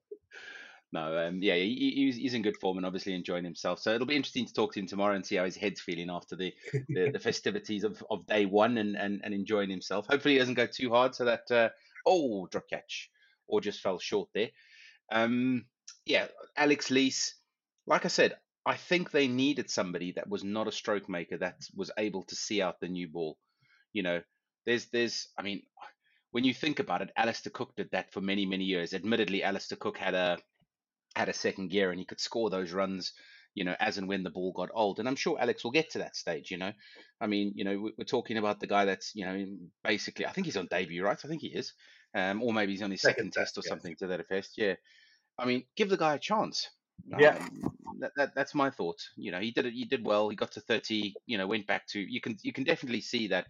no, 0.94 1.18
um, 1.18 1.40
yeah, 1.42 1.56
he, 1.56 1.92
he's, 1.96 2.16
he's 2.18 2.34
in 2.36 2.44
good 2.44 2.58
form 2.58 2.78
and 2.78 2.86
obviously 2.86 3.16
enjoying 3.16 3.44
himself. 3.44 3.80
So 3.80 3.94
it'll 3.94 4.06
be 4.06 4.16
interesting 4.16 4.46
to 4.46 4.54
talk 4.54 4.74
to 4.74 4.80
him 4.80 4.86
tomorrow 4.86 5.16
and 5.16 5.26
see 5.26 5.36
how 5.36 5.46
his 5.46 5.58
head's 5.58 5.82
feeling 5.82 6.12
after 6.12 6.36
the, 6.36 6.54
the, 6.88 7.10
the 7.14 7.20
festivities 7.20 7.84
of, 7.84 8.04
of 8.12 8.28
day 8.28 8.46
one 8.46 8.78
and, 8.78 8.96
and, 8.96 9.22
and 9.24 9.34
enjoying 9.34 9.72
himself. 9.72 10.06
Hopefully, 10.08 10.36
he 10.36 10.40
doesn't 10.40 10.54
go 10.54 10.68
too 10.68 10.92
hard 10.92 11.16
so 11.16 11.26
that, 11.26 11.50
uh, 11.50 11.70
oh, 12.06 12.48
drop 12.52 12.70
catch, 12.70 13.10
or 13.48 13.60
just 13.60 13.82
fell 13.82 13.98
short 13.98 14.30
there. 14.36 14.50
Um, 15.12 15.66
yeah, 16.06 16.28
Alex 16.56 16.92
Lees, 16.92 17.36
like 17.88 18.06
I 18.06 18.10
said, 18.10 18.38
I 18.64 18.76
think 18.76 19.10
they 19.10 19.28
needed 19.28 19.72
somebody 19.72 20.12
that 20.14 20.30
was 20.30 20.44
not 20.44 20.68
a 20.68 20.72
stroke 20.72 21.10
maker 21.10 21.38
that 21.38 21.56
was 21.76 21.90
able 21.98 22.22
to 22.24 22.36
see 22.36 22.62
out 22.62 22.80
the 22.80 22.88
new 22.88 23.08
ball. 23.08 23.40
You 23.94 24.04
know, 24.04 24.22
there's, 24.68 24.86
there's, 24.86 25.28
I 25.40 25.42
mean, 25.42 25.64
when 26.32 26.44
you 26.44 26.54
think 26.54 26.80
about 26.80 27.02
it, 27.02 27.12
Alastair 27.18 27.52
Cook 27.52 27.76
did 27.76 27.90
that 27.92 28.14
for 28.14 28.22
many, 28.22 28.46
many 28.46 28.64
years. 28.64 28.94
Admittedly, 28.94 29.44
Alastair 29.44 29.78
Cook 29.78 29.98
had 29.98 30.14
a 30.14 30.38
had 31.16 31.30
a 31.30 31.34
second 31.34 31.70
gear 31.70 31.92
and 31.92 32.00
he 32.00 32.06
could 32.06 32.20
score 32.20 32.50
those 32.50 32.72
runs, 32.72 33.14
you 33.54 33.64
know, 33.64 33.76
as 33.80 33.98
and 33.98 34.08
when 34.08 34.24
the 34.24 34.30
ball 34.30 34.52
got 34.52 34.70
old. 34.74 35.00
And 35.00 35.08
I'm 35.08 35.16
sure 35.16 35.40
Alex 35.40 35.64
will 35.64 35.72
get 35.72 35.92
to 35.92 36.00
that 36.00 36.16
stage, 36.16 36.52
you 36.52 36.58
know. 36.58 36.72
I 37.22 37.28
mean, 37.28 37.54
you 37.56 37.64
know, 37.64 37.90
we're 37.98 38.06
talking 38.06 38.38
about 38.38 38.60
the 38.60 38.68
guy 38.68 38.86
that's, 38.86 39.14
you 39.16 39.26
know, 39.26 39.46
basically, 39.84 40.26
I 40.26 40.32
think 40.32 40.46
he's 40.46 40.58
on 40.58 40.68
debut, 40.68 41.04
right? 41.04 41.20
I 41.24 41.28
think 41.28 41.42
he 41.42 41.48
is. 41.48 41.74
Um, 42.16 42.44
or 42.44 42.54
maybe 42.54 42.74
he's 42.74 42.84
on 42.84 42.92
his 42.92 43.02
second, 43.02 43.34
second 43.34 43.34
test 43.34 43.58
or 43.58 43.62
yes. 43.64 43.70
something 43.70 43.96
to 43.98 44.08
that 44.08 44.20
effect. 44.20 44.50
Yeah. 44.58 44.76
I 45.38 45.46
mean, 45.46 45.64
give 45.76 45.90
the 45.90 45.98
guy 45.98 46.16
a 46.16 46.20
chance. 46.20 46.70
Yeah, 47.20 47.38
um, 47.40 47.74
that, 48.00 48.12
that, 48.16 48.36
that's 48.36 48.54
my 48.56 48.70
thought. 48.70 49.00
You 49.18 49.32
know, 49.32 49.40
he 49.40 49.52
did 49.52 49.66
it. 49.66 49.74
He 49.74 49.86
did 49.86 50.06
well. 50.06 50.30
He 50.30 50.36
got 50.36 50.52
to 50.54 50.62
thirty. 50.62 51.16
You 51.26 51.38
know, 51.38 51.48
went 51.48 51.68
back 51.68 51.88
to. 51.88 52.00
You 52.00 52.22
can 52.22 52.38
you 52.44 52.54
can 52.54 52.64
definitely 52.64 53.02
see 53.02 53.28
that. 53.30 53.48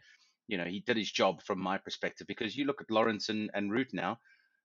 You 0.48 0.58
know, 0.58 0.66
he 0.66 0.80
did 0.80 0.98
his 0.98 1.12
job 1.12 1.42
from 1.44 1.60
my 1.60 1.78
perspective 1.78 2.26
because 2.26 2.56
you 2.56 2.66
look 2.66 2.82
at 2.82 2.90
Lawrence 2.90 3.30
and, 3.30 3.50
and 3.54 3.72
Root 3.72 3.90
now, 3.94 4.20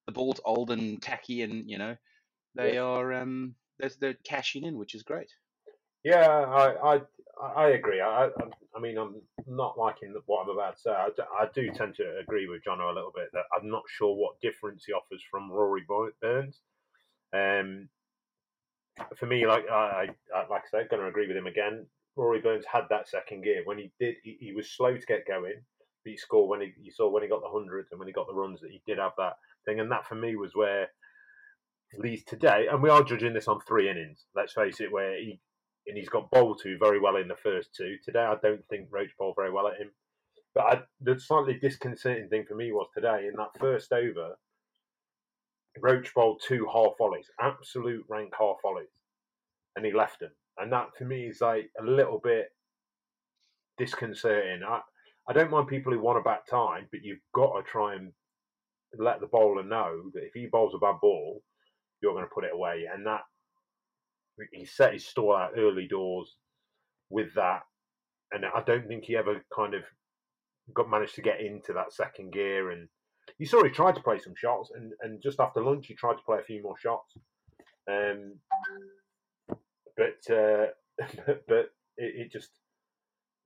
the 0.07 0.13
ball's 0.13 0.41
old 0.45 0.71
and 0.71 1.03
tacky, 1.03 1.43
and 1.43 1.69
you 1.69 1.77
know, 1.77 1.97
they 2.59 2.75
yeah. 2.75 2.81
are 2.81 3.15
um 3.15 3.55
they're, 3.79 3.91
they're 4.01 4.15
cashing 4.25 4.65
in, 4.65 4.77
which 4.77 4.95
is 4.95 5.03
great. 5.03 5.31
Yeah, 6.05 6.29
I 6.29 6.97
I, 6.97 7.01
I 7.57 7.69
agree. 7.69 8.01
I, 8.01 8.27
I, 8.27 8.31
I 8.77 8.81
mean 8.81 8.99
I'm 8.99 9.23
not 9.47 9.79
liking 9.79 10.15
what 10.27 10.43
I'm 10.43 10.51
about 10.51 10.77
to 10.77 10.83
say. 10.83 10.91
I, 10.91 11.09
I 11.41 11.47
do 11.55 11.71
tend 11.71 11.95
to 11.97 12.19
agree 12.21 12.49
with 12.49 12.63
Jono 12.65 12.91
a 12.91 12.95
little 12.95 13.13
bit 13.15 13.29
that 13.33 13.45
I'm 13.57 13.71
not 13.71 13.85
sure 13.89 14.15
what 14.15 14.41
difference 14.41 14.85
he 14.85 14.93
offers 14.93 15.23
from 15.31 15.51
Rory 15.51 15.85
Burns. 16.21 16.61
Um, 17.33 17.89
for 19.17 19.27
me, 19.27 19.47
like 19.47 19.65
I, 19.71 20.09
I 20.35 20.39
like 20.51 20.63
I 20.67 20.71
said, 20.71 20.89
going 20.91 21.03
to 21.03 21.09
agree 21.09 21.29
with 21.29 21.37
him 21.37 21.47
again. 21.47 21.87
Rory 22.17 22.41
Burns 22.41 22.65
had 22.71 22.85
that 22.91 23.09
second 23.09 23.45
gear 23.45 23.63
when 23.65 23.79
he 23.79 23.93
did. 24.01 24.17
He, 24.25 24.37
he 24.41 24.53
was 24.53 24.69
slow 24.69 24.97
to 24.97 25.07
get 25.07 25.29
going, 25.29 25.63
but 26.05 26.11
he 26.11 26.17
scored 26.17 26.51
when 26.51 26.61
he 26.61 26.75
you 26.83 26.91
saw 26.91 27.09
when 27.09 27.23
he 27.23 27.29
got 27.29 27.43
the 27.43 27.49
hundreds 27.49 27.93
and 27.93 28.01
when 28.01 28.09
he 28.09 28.13
got 28.13 28.27
the 28.27 28.35
runs 28.35 28.61
that 28.61 28.73
he 28.73 28.83
did 28.87 28.99
have 28.99 29.13
that 29.19 29.35
thing. 29.65 29.79
And 29.79 29.91
that 29.93 30.07
for 30.07 30.17
me 30.17 30.35
was 30.35 30.57
where 30.57 30.89
Lees 31.97 32.25
today, 32.25 32.67
and 32.71 32.83
we 32.83 32.91
are 32.91 33.03
judging 33.03 33.33
this 33.33 33.49
on 33.49 33.61
three 33.61 33.89
innings. 33.89 34.27
Let's 34.35 34.53
face 34.53 34.81
it, 34.81 34.93
where 34.93 35.17
he 35.19 35.41
and 35.87 35.97
he's 35.97 36.09
got 36.11 36.31
bowled 36.31 36.61
to 36.63 36.77
very 36.79 37.01
well 37.01 37.17
in 37.17 37.29
the 37.29 37.37
first 37.37 37.75
two. 37.75 37.97
Today, 38.05 38.21
I 38.21 38.37
don't 38.43 38.67
think 38.69 38.89
Roach 38.91 39.11
bowled 39.19 39.37
very 39.37 39.51
well 39.51 39.69
at 39.69 39.79
him. 39.79 39.91
But 40.55 40.65
I, 40.65 40.83
the 41.01 41.19
slightly 41.19 41.55
disconcerting 41.55 42.29
thing 42.29 42.45
for 42.47 42.55
me 42.55 42.73
was 42.73 42.89
today 42.95 43.27
in 43.27 43.35
that 43.39 43.59
first 43.59 43.91
over, 43.93 44.37
Roach 45.81 46.13
bowled 46.15 46.43
two 46.47 46.67
half 46.71 46.93
volleys, 46.99 47.31
absolute 47.41 48.05
rank 48.09 48.35
half 48.39 48.57
volleys, 48.63 48.89
and 49.77 49.87
he 49.87 49.93
left 49.93 50.21
them. 50.21 50.33
And 50.59 50.73
that 50.73 50.89
for 50.99 51.05
me 51.05 51.29
is 51.29 51.41
like 51.41 51.71
a 51.81 51.85
little 51.85 52.21
bit 52.23 52.49
disconcerting. 53.79 54.61
I, 54.63 54.81
I 55.27 55.33
don't 55.33 55.51
mind 55.51 55.69
people 55.69 55.93
who 55.93 56.01
want 56.01 56.19
a 56.19 56.23
bat 56.23 56.43
time, 56.51 56.89
but 56.91 57.03
you've 57.03 57.19
got 57.35 57.57
to 57.57 57.63
try 57.63 57.95
and 57.95 58.13
let 58.99 59.21
the 59.21 59.27
bowler 59.27 59.63
know 59.63 60.11
that 60.13 60.25
if 60.25 60.33
he 60.35 60.49
bowls 60.51 60.75
a 60.75 60.79
bad 60.79 60.97
ball, 61.01 61.43
you're 62.03 62.13
going 62.13 62.25
to 62.25 62.35
put 62.35 62.45
it 62.45 62.55
away. 62.55 62.85
And 62.93 63.07
that 63.07 63.23
he 64.53 64.65
set 64.65 64.93
his 64.93 65.07
stall 65.07 65.35
out 65.35 65.53
early 65.57 65.89
doors 65.89 66.37
with 67.11 67.35
that, 67.35 67.63
and 68.33 68.45
I 68.45 68.63
don't 68.63 68.87
think 68.87 69.05
he 69.05 69.17
ever 69.17 69.45
kind 69.55 69.75
of 69.75 69.83
got 70.75 70.91
managed 70.91 71.15
to 71.15 71.23
get 71.23 71.41
into 71.41 71.73
that 71.73 71.93
second 71.93 72.33
gear 72.33 72.71
and 72.71 72.89
you 73.39 73.47
saw 73.47 73.63
he 73.63 73.71
tried 73.71 73.95
to 73.97 74.03
play 74.03 74.19
some 74.19 74.35
shots, 74.37 74.71
and, 74.75 74.93
and 75.03 75.23
just 75.23 75.41
after 75.41 75.63
lunch 75.63 75.87
he 75.87 75.95
tried 75.95 76.15
to 76.15 76.23
play 76.25 76.39
a 76.39 76.45
few 76.45 76.63
more 76.63 76.79
shots. 76.79 77.15
Um, 77.91 78.39
but 79.97 80.35
uh, 80.35 80.67
but 81.49 81.71
it, 81.97 82.27
it 82.27 82.33
just 82.33 82.51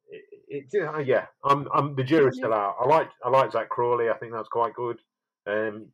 it, 0.08 0.66
it, 0.72 0.86
uh, 0.86 0.98
yeah, 0.98 1.26
I'm 1.44 1.66
I'm 1.74 1.96
the 1.96 2.04
jury's 2.04 2.36
still 2.36 2.54
out. 2.54 2.76
I 2.80 2.86
like 2.86 3.08
I 3.24 3.28
like 3.28 3.52
Zak 3.52 3.68
Crawley. 3.68 4.08
I 4.08 4.18
think 4.18 4.32
that's 4.32 4.48
quite 4.48 4.74
good. 4.74 4.98
Um, 5.46 5.88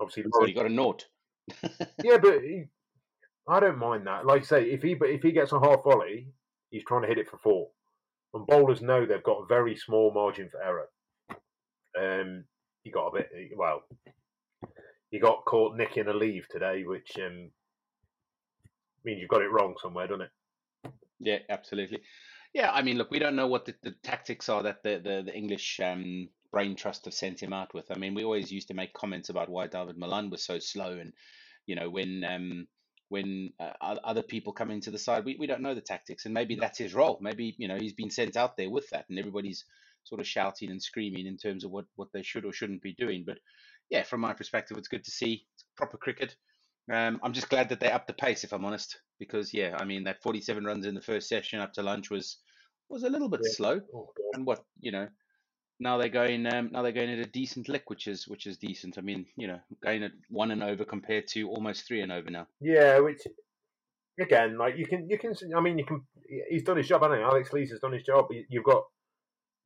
obviously, 0.00 0.24
so 0.32 0.46
you 0.46 0.54
got 0.54 0.66
a 0.66 0.68
note. 0.68 1.06
Yeah, 2.02 2.18
but 2.18 2.40
he, 2.42 2.64
I 3.48 3.60
don't 3.60 3.78
mind 3.78 4.06
that. 4.06 4.26
Like 4.26 4.42
I 4.42 4.44
say, 4.44 4.62
if 4.70 4.82
he 4.82 4.94
but 4.94 5.10
if 5.10 5.22
he 5.22 5.32
gets 5.32 5.52
a 5.52 5.60
half 5.60 5.84
volley, 5.84 6.28
he's 6.70 6.84
trying 6.84 7.02
to 7.02 7.08
hit 7.08 7.18
it 7.18 7.28
for 7.28 7.38
four. 7.38 7.68
And 8.34 8.46
bowlers 8.46 8.80
know 8.80 9.04
they've 9.04 9.22
got 9.22 9.42
a 9.42 9.46
very 9.46 9.76
small 9.76 10.12
margin 10.12 10.48
for 10.48 10.62
error. 10.62 10.88
Um, 11.98 12.44
he 12.82 12.90
got 12.90 13.08
a 13.08 13.18
bit 13.18 13.28
well. 13.56 13.82
He 15.10 15.18
got 15.18 15.44
caught 15.44 15.76
nicking 15.76 16.08
a 16.08 16.14
leave 16.14 16.48
today, 16.48 16.84
which 16.84 17.12
um, 17.18 17.50
means 19.04 19.20
you've 19.20 19.28
got 19.28 19.42
it 19.42 19.52
wrong 19.52 19.74
somewhere, 19.82 20.06
doesn't 20.06 20.22
it? 20.22 20.92
Yeah, 21.20 21.38
absolutely. 21.50 22.00
Yeah, 22.54 22.70
I 22.72 22.82
mean, 22.82 22.96
look, 22.96 23.10
we 23.10 23.18
don't 23.18 23.36
know 23.36 23.46
what 23.46 23.66
the, 23.66 23.74
the 23.82 23.94
tactics 24.02 24.48
are 24.48 24.62
that 24.62 24.82
the 24.82 25.00
the, 25.02 25.22
the 25.26 25.36
English 25.36 25.80
um, 25.82 26.28
brain 26.52 26.76
trust 26.76 27.06
have 27.06 27.14
sent 27.14 27.42
him 27.42 27.52
out 27.52 27.74
with. 27.74 27.90
I 27.90 27.98
mean, 27.98 28.14
we 28.14 28.24
always 28.24 28.52
used 28.52 28.68
to 28.68 28.74
make 28.74 28.92
comments 28.92 29.30
about 29.30 29.48
why 29.48 29.66
David 29.66 29.98
Malan 29.98 30.30
was 30.30 30.44
so 30.44 30.58
slow, 30.58 30.92
and 30.92 31.12
you 31.66 31.74
know 31.74 31.90
when 31.90 32.22
um, 32.24 32.66
when 33.08 33.52
uh, 33.58 33.96
other 34.04 34.22
people 34.22 34.52
come 34.52 34.70
into 34.70 34.90
the 34.90 34.98
side, 34.98 35.24
we, 35.24 35.36
we 35.38 35.46
don't 35.46 35.62
know 35.62 35.74
the 35.74 35.80
tactics, 35.80 36.24
and 36.24 36.34
maybe 36.34 36.54
that's 36.54 36.78
his 36.78 36.94
role. 36.94 37.18
Maybe 37.20 37.54
you 37.58 37.68
know 37.68 37.78
he's 37.78 37.94
been 37.94 38.10
sent 38.10 38.36
out 38.36 38.56
there 38.56 38.70
with 38.70 38.88
that, 38.90 39.06
and 39.08 39.18
everybody's 39.18 39.64
sort 40.04 40.20
of 40.20 40.26
shouting 40.26 40.70
and 40.70 40.82
screaming 40.82 41.26
in 41.26 41.36
terms 41.36 41.64
of 41.64 41.70
what 41.70 41.86
what 41.96 42.08
they 42.12 42.22
should 42.22 42.44
or 42.44 42.52
shouldn't 42.52 42.82
be 42.82 42.94
doing. 42.94 43.24
But 43.26 43.38
yeah, 43.90 44.02
from 44.02 44.20
my 44.20 44.34
perspective, 44.34 44.76
it's 44.78 44.88
good 44.88 45.04
to 45.04 45.10
see 45.10 45.44
it's 45.54 45.64
proper 45.76 45.96
cricket. 45.96 46.36
Um, 46.92 47.20
I'm 47.22 47.32
just 47.32 47.48
glad 47.48 47.68
that 47.68 47.80
they 47.80 47.90
upped 47.90 48.08
the 48.08 48.12
pace, 48.12 48.44
if 48.44 48.52
I'm 48.52 48.64
honest, 48.64 48.98
because 49.18 49.54
yeah, 49.54 49.76
I 49.78 49.84
mean 49.84 50.04
that 50.04 50.22
47 50.22 50.64
runs 50.64 50.86
in 50.86 50.94
the 50.94 51.00
first 51.00 51.28
session 51.28 51.60
up 51.60 51.72
to 51.74 51.82
lunch 51.82 52.10
was 52.10 52.38
was 52.88 53.04
a 53.04 53.10
little 53.10 53.28
bit 53.28 53.40
yeah. 53.44 53.52
slow. 53.52 53.80
Oh, 53.94 54.12
and 54.34 54.44
what 54.44 54.64
you 54.80 54.90
know, 54.90 55.08
now 55.82 55.98
they're 55.98 56.08
going 56.08 56.46
um, 56.46 56.70
now 56.72 56.82
they're 56.82 56.92
going 56.92 57.10
at 57.10 57.18
a 57.18 57.30
decent 57.30 57.68
lick, 57.68 57.90
which 57.90 58.06
is 58.06 58.28
which 58.28 58.46
is 58.46 58.56
decent. 58.56 58.98
I 58.98 59.00
mean, 59.00 59.26
you 59.36 59.48
know, 59.48 59.58
going 59.82 60.04
at 60.04 60.12
one 60.30 60.52
and 60.52 60.62
over 60.62 60.84
compared 60.84 61.26
to 61.28 61.48
almost 61.48 61.86
three 61.86 62.00
and 62.00 62.12
over 62.12 62.30
now. 62.30 62.46
Yeah, 62.60 63.00
which 63.00 63.22
again, 64.20 64.56
like 64.58 64.76
you 64.76 64.86
can 64.86 65.08
you 65.10 65.18
can 65.18 65.34
I 65.56 65.60
mean 65.60 65.78
you 65.78 65.84
can 65.84 66.02
he's 66.48 66.62
done 66.62 66.76
his 66.76 66.88
job, 66.88 67.02
hasn't 67.02 67.18
he? 67.18 67.24
Alex 67.24 67.52
Lees 67.52 67.70
has 67.70 67.80
done 67.80 67.92
his 67.92 68.04
job. 68.04 68.26
You've 68.48 68.64
got 68.64 68.84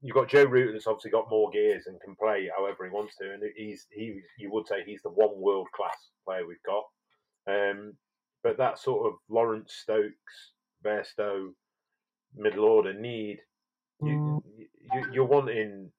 you've 0.00 0.14
got 0.14 0.28
Joe 0.28 0.44
Root 0.44 0.72
that's 0.72 0.86
obviously 0.86 1.10
got 1.10 1.30
more 1.30 1.50
gears 1.50 1.86
and 1.86 2.00
can 2.00 2.16
play 2.16 2.48
however 2.56 2.84
he 2.84 2.90
wants 2.90 3.16
to, 3.20 3.32
and 3.32 3.42
he's 3.54 3.86
he 3.92 4.20
you 4.38 4.50
would 4.50 4.66
say 4.66 4.76
he's 4.86 5.02
the 5.02 5.10
one 5.10 5.38
world 5.38 5.68
class 5.74 5.96
player 6.24 6.46
we've 6.46 6.56
got. 6.64 6.84
Um, 7.48 7.92
but 8.42 8.58
that 8.58 8.78
sort 8.78 9.06
of 9.06 9.18
Lawrence 9.28 9.74
Stokes, 9.82 10.52
Bairstow, 10.84 11.50
middle 12.34 12.64
order 12.64 12.98
need 12.98 13.38
you, 14.02 14.08
mm. 14.08 14.40
you 14.92 15.04
you're 15.12 15.24
wanting 15.24 15.90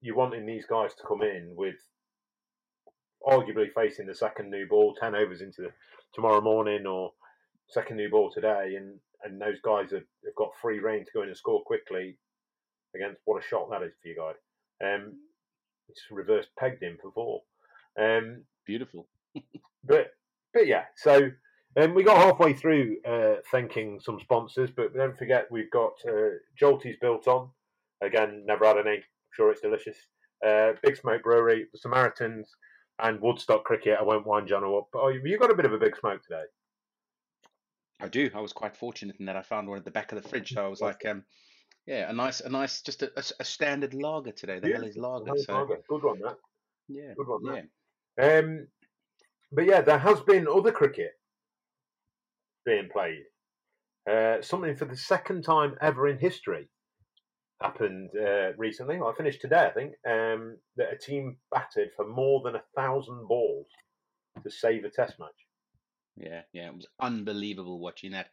you're 0.00 0.16
wanting 0.16 0.46
these 0.46 0.66
guys 0.66 0.94
to 0.94 1.06
come 1.06 1.22
in 1.22 1.52
with 1.56 1.76
arguably 3.26 3.72
facing 3.74 4.06
the 4.06 4.14
second 4.14 4.50
new 4.50 4.66
ball, 4.66 4.94
ten 4.94 5.14
overs 5.14 5.40
into 5.42 5.62
the, 5.62 5.68
tomorrow 6.14 6.40
morning 6.40 6.86
or 6.86 7.12
second 7.68 7.96
new 7.96 8.10
ball 8.10 8.30
today, 8.30 8.74
and 8.76 8.98
and 9.22 9.40
those 9.40 9.60
guys 9.62 9.90
have, 9.90 10.04
have 10.24 10.34
got 10.36 10.50
free 10.62 10.78
reign 10.78 11.04
to 11.04 11.10
go 11.12 11.22
in 11.22 11.28
and 11.28 11.36
score 11.36 11.62
quickly 11.62 12.16
against 12.94 13.20
what 13.26 13.42
a 13.42 13.46
shot 13.46 13.68
that 13.70 13.82
is 13.82 13.92
for 14.02 14.08
you 14.08 14.16
guys. 14.16 14.36
Um, 14.82 15.18
it's 15.88 16.02
reverse 16.10 16.46
pegged 16.58 16.82
him 16.82 16.96
for 17.00 17.12
four. 17.12 17.42
Um, 18.00 18.44
Beautiful. 18.66 19.08
but 19.84 20.12
but 20.54 20.66
yeah, 20.66 20.84
so 20.96 21.30
um, 21.76 21.94
we 21.94 22.02
got 22.02 22.18
halfway 22.18 22.52
through 22.52 22.96
uh, 23.06 23.36
thanking 23.50 24.00
some 24.00 24.18
sponsors, 24.20 24.70
but 24.70 24.94
don't 24.94 25.18
forget 25.18 25.46
we've 25.50 25.70
got 25.70 25.92
uh, 26.08 26.38
Jolty's 26.58 26.96
built 27.00 27.28
on. 27.28 27.50
Again, 28.02 28.44
never 28.46 28.64
had 28.64 28.78
any. 28.78 29.02
Sure, 29.40 29.52
it's 29.52 29.62
delicious. 29.62 29.96
Uh, 30.46 30.72
Big 30.82 30.98
Smoke 30.98 31.22
Brewery, 31.22 31.66
the 31.72 31.78
Samaritans, 31.78 32.54
and 32.98 33.18
Woodstock 33.22 33.64
Cricket. 33.64 33.96
I 33.98 34.02
won't 34.02 34.26
wind 34.26 34.48
John 34.48 34.62
up. 34.64 34.88
But 34.92 34.98
oh, 34.98 35.08
you 35.08 35.38
got 35.38 35.50
a 35.50 35.54
bit 35.54 35.64
of 35.64 35.72
a 35.72 35.78
big 35.78 35.96
smoke 35.96 36.22
today. 36.22 36.42
I 38.02 38.08
do. 38.08 38.28
I 38.34 38.40
was 38.42 38.52
quite 38.52 38.76
fortunate 38.76 39.16
in 39.18 39.24
that 39.24 39.36
I 39.36 39.42
found 39.42 39.66
one 39.66 39.78
at 39.78 39.86
the 39.86 39.90
back 39.90 40.12
of 40.12 40.22
the 40.22 40.28
fridge. 40.28 40.52
So 40.52 40.62
I 40.62 40.68
was 40.68 40.82
like, 40.82 41.06
um, 41.06 41.24
yeah, 41.86 42.10
a 42.10 42.12
nice, 42.12 42.40
a 42.40 42.50
nice, 42.50 42.82
just 42.82 43.02
a, 43.02 43.10
a, 43.16 43.44
standard 43.44 43.94
lager 43.94 44.32
today. 44.32 44.58
The 44.58 44.68
yeah, 44.68 44.74
hell 44.74 44.84
is 44.84 44.98
lager? 44.98 45.32
So. 45.38 45.54
lager. 45.54 45.78
Good 45.88 46.02
one, 46.02 46.20
that. 46.20 46.36
Yeah, 46.88 47.14
good 47.16 47.26
one. 47.26 47.42
That. 47.44 47.64
Yeah. 48.18 48.38
Um, 48.40 48.66
but 49.52 49.64
yeah, 49.64 49.80
there 49.80 49.98
has 49.98 50.20
been 50.20 50.46
other 50.46 50.70
cricket 50.70 51.12
being 52.66 52.90
played. 52.92 53.22
Uh, 54.06 54.42
something 54.42 54.76
for 54.76 54.84
the 54.84 54.98
second 54.98 55.44
time 55.44 55.76
ever 55.80 56.08
in 56.08 56.18
history 56.18 56.68
happened 57.60 58.10
uh, 58.16 58.52
recently. 58.56 58.98
Well, 58.98 59.10
I 59.10 59.16
finished 59.16 59.40
today, 59.40 59.66
I 59.66 59.70
think. 59.70 59.92
Um, 60.08 60.56
that 60.76 60.92
a 60.92 60.98
team 60.98 61.36
batted 61.50 61.90
for 61.96 62.06
more 62.06 62.42
than 62.44 62.56
a 62.56 62.62
thousand 62.76 63.28
balls 63.28 63.66
to 64.42 64.50
save 64.50 64.84
a 64.84 64.90
Test 64.90 65.18
match. 65.18 65.28
Yeah, 66.16 66.42
yeah, 66.52 66.68
it 66.68 66.74
was 66.76 66.86
unbelievable 67.00 67.78
watching 67.78 68.12
that. 68.12 68.28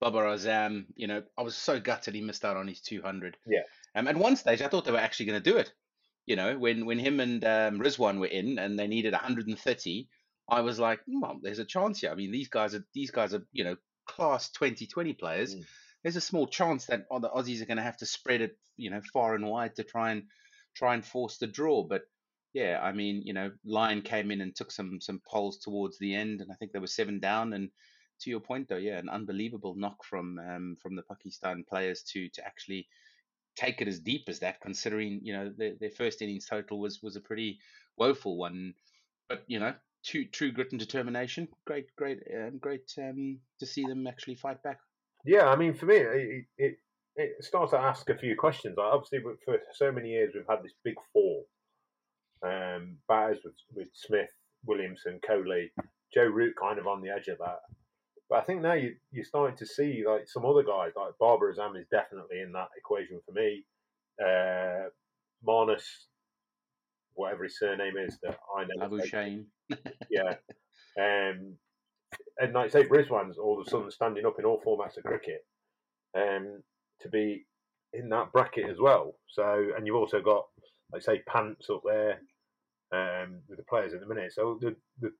Babar 0.00 0.24
Azam, 0.24 0.86
you 0.96 1.06
know, 1.06 1.22
I 1.36 1.42
was 1.42 1.56
so 1.56 1.78
gutted 1.78 2.14
he 2.14 2.20
missed 2.20 2.44
out 2.44 2.56
on 2.56 2.66
his 2.66 2.80
200. 2.80 3.36
Yeah. 3.46 3.60
Um, 3.94 4.08
at 4.08 4.16
one 4.16 4.36
stage, 4.36 4.60
I 4.60 4.68
thought 4.68 4.84
they 4.84 4.92
were 4.92 4.98
actually 4.98 5.26
going 5.26 5.42
to 5.42 5.50
do 5.50 5.56
it. 5.56 5.72
You 6.26 6.36
know, 6.36 6.58
when 6.58 6.84
when 6.84 6.98
him 6.98 7.20
and 7.20 7.42
um, 7.44 7.80
Rizwan 7.80 8.18
were 8.18 8.26
in 8.26 8.58
and 8.58 8.78
they 8.78 8.86
needed 8.86 9.14
130, 9.14 10.08
I 10.48 10.60
was 10.60 10.78
like, 10.78 11.00
well, 11.06 11.38
there's 11.42 11.58
a 11.58 11.64
chance 11.64 12.00
here. 12.00 12.10
I 12.10 12.14
mean, 12.14 12.32
these 12.32 12.48
guys 12.48 12.74
are 12.74 12.84
these 12.92 13.10
guys 13.10 13.32
are 13.32 13.46
you 13.52 13.64
know 13.64 13.76
class 14.06 14.50
2020 14.50 15.14
players. 15.14 15.54
Mm. 15.54 15.64
There's 16.02 16.16
a 16.16 16.20
small 16.20 16.46
chance 16.46 16.86
that 16.86 17.06
oh, 17.10 17.18
the 17.18 17.30
Aussies 17.30 17.62
are 17.62 17.66
going 17.66 17.78
to 17.78 17.82
have 17.82 17.96
to 17.98 18.06
spread 18.06 18.40
it 18.40 18.56
you 18.76 18.90
know 18.90 19.00
far 19.12 19.34
and 19.34 19.46
wide 19.46 19.76
to 19.76 19.84
try 19.84 20.12
and 20.12 20.24
try 20.74 20.94
and 20.94 21.04
force 21.04 21.38
the 21.38 21.46
draw. 21.46 21.82
But 21.82 22.02
yeah, 22.54 22.80
I 22.82 22.92
mean, 22.92 23.22
you 23.24 23.34
know, 23.34 23.50
Lyon 23.64 24.02
came 24.02 24.30
in 24.30 24.40
and 24.40 24.54
took 24.54 24.70
some 24.70 25.00
some 25.00 25.20
poles 25.26 25.58
towards 25.58 25.98
the 25.98 26.14
end, 26.14 26.40
and 26.40 26.50
I 26.50 26.54
think 26.54 26.72
there 26.72 26.80
were 26.80 26.86
seven 26.86 27.20
down. 27.20 27.52
And 27.52 27.70
to 28.20 28.30
your 28.30 28.40
point, 28.40 28.68
though, 28.68 28.76
yeah, 28.76 28.98
an 28.98 29.08
unbelievable 29.08 29.74
knock 29.76 30.04
from 30.04 30.38
um, 30.38 30.76
from 30.80 30.96
the 30.96 31.02
Pakistan 31.02 31.64
players 31.68 32.02
to 32.12 32.28
to 32.30 32.46
actually 32.46 32.88
take 33.56 33.80
it 33.80 33.88
as 33.88 34.00
deep 34.00 34.24
as 34.28 34.38
that, 34.40 34.60
considering 34.60 35.20
you 35.22 35.32
know 35.32 35.52
their, 35.56 35.74
their 35.78 35.90
first 35.90 36.22
innings 36.22 36.46
total 36.46 36.78
was 36.78 37.00
was 37.02 37.16
a 37.16 37.20
pretty 37.20 37.58
woeful 37.96 38.38
one. 38.38 38.74
But 39.28 39.44
you 39.46 39.60
know, 39.60 39.74
true, 40.04 40.24
true 40.26 40.52
grit 40.52 40.72
and 40.72 40.80
determination. 40.80 41.48
Great, 41.66 41.94
great, 41.96 42.20
um, 42.34 42.58
great 42.58 42.90
um, 42.98 43.38
to 43.60 43.66
see 43.66 43.84
them 43.84 44.06
actually 44.06 44.36
fight 44.36 44.62
back. 44.62 44.78
Yeah, 45.28 45.48
I 45.48 45.56
mean, 45.56 45.74
for 45.74 45.84
me, 45.84 45.96
it, 45.96 46.44
it, 46.56 46.78
it 47.16 47.44
starts 47.44 47.72
to 47.72 47.78
ask 47.78 48.08
a 48.08 48.16
few 48.16 48.34
questions. 48.34 48.76
Like 48.78 48.90
obviously, 48.90 49.18
for 49.44 49.58
so 49.74 49.92
many 49.92 50.08
years, 50.08 50.32
we've 50.34 50.48
had 50.48 50.64
this 50.64 50.72
big 50.82 50.94
four 51.12 51.42
um, 52.42 52.96
batters 53.08 53.36
with, 53.44 53.52
with 53.74 53.88
Smith, 53.92 54.30
Williamson, 54.64 55.20
Kohli, 55.28 55.66
Joe 56.14 56.24
Root 56.24 56.54
kind 56.58 56.78
of 56.78 56.86
on 56.86 57.02
the 57.02 57.10
edge 57.10 57.28
of 57.28 57.36
that. 57.40 57.58
But 58.30 58.36
I 58.36 58.40
think 58.40 58.62
now 58.62 58.72
you, 58.72 58.94
you're 59.12 59.22
starting 59.22 59.58
to 59.58 59.66
see 59.66 60.02
like 60.08 60.28
some 60.28 60.46
other 60.46 60.62
guys, 60.62 60.92
like 60.96 61.12
Babar 61.20 61.52
Azam 61.52 61.78
is 61.78 61.86
definitely 61.90 62.40
in 62.40 62.52
that 62.52 62.68
equation 62.78 63.20
for 63.26 63.32
me. 63.32 63.66
Uh, 64.18 64.88
Marnus, 65.46 65.84
whatever 67.12 67.44
his 67.44 67.58
surname 67.58 67.98
is 67.98 68.16
that 68.22 68.38
I 68.56 68.64
know. 68.64 68.98
Shane. 69.04 69.44
yeah. 70.10 70.36
Um, 70.98 71.58
and 72.38 72.52
like 72.52 72.70
say, 72.70 72.84
Rizwan's 72.84 73.38
all 73.38 73.60
of 73.60 73.66
a 73.66 73.70
sudden 73.70 73.90
standing 73.90 74.26
up 74.26 74.38
in 74.38 74.44
all 74.44 74.60
formats 74.60 74.96
of 74.96 75.04
cricket 75.04 75.44
um, 76.16 76.62
to 77.00 77.08
be 77.08 77.46
in 77.92 78.08
that 78.10 78.32
bracket 78.32 78.68
as 78.70 78.78
well. 78.78 79.14
So, 79.28 79.68
and 79.76 79.86
you've 79.86 79.96
also 79.96 80.20
got, 80.20 80.46
like 80.92 81.02
say, 81.02 81.22
Pants 81.26 81.68
up 81.70 81.82
there 81.84 82.20
um, 82.92 83.40
with 83.48 83.58
the 83.58 83.64
players 83.64 83.94
at 83.94 84.00
the 84.00 84.06
minute. 84.06 84.32
So 84.32 84.58
the, 84.60 84.76
the, 85.00 85.10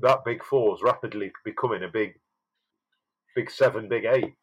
that 0.00 0.24
big 0.24 0.42
four 0.44 0.74
is 0.74 0.82
rapidly 0.82 1.32
becoming 1.44 1.82
a 1.82 1.88
big, 1.88 2.14
big 3.34 3.50
seven, 3.50 3.88
big 3.88 4.04
eight. 4.04 4.34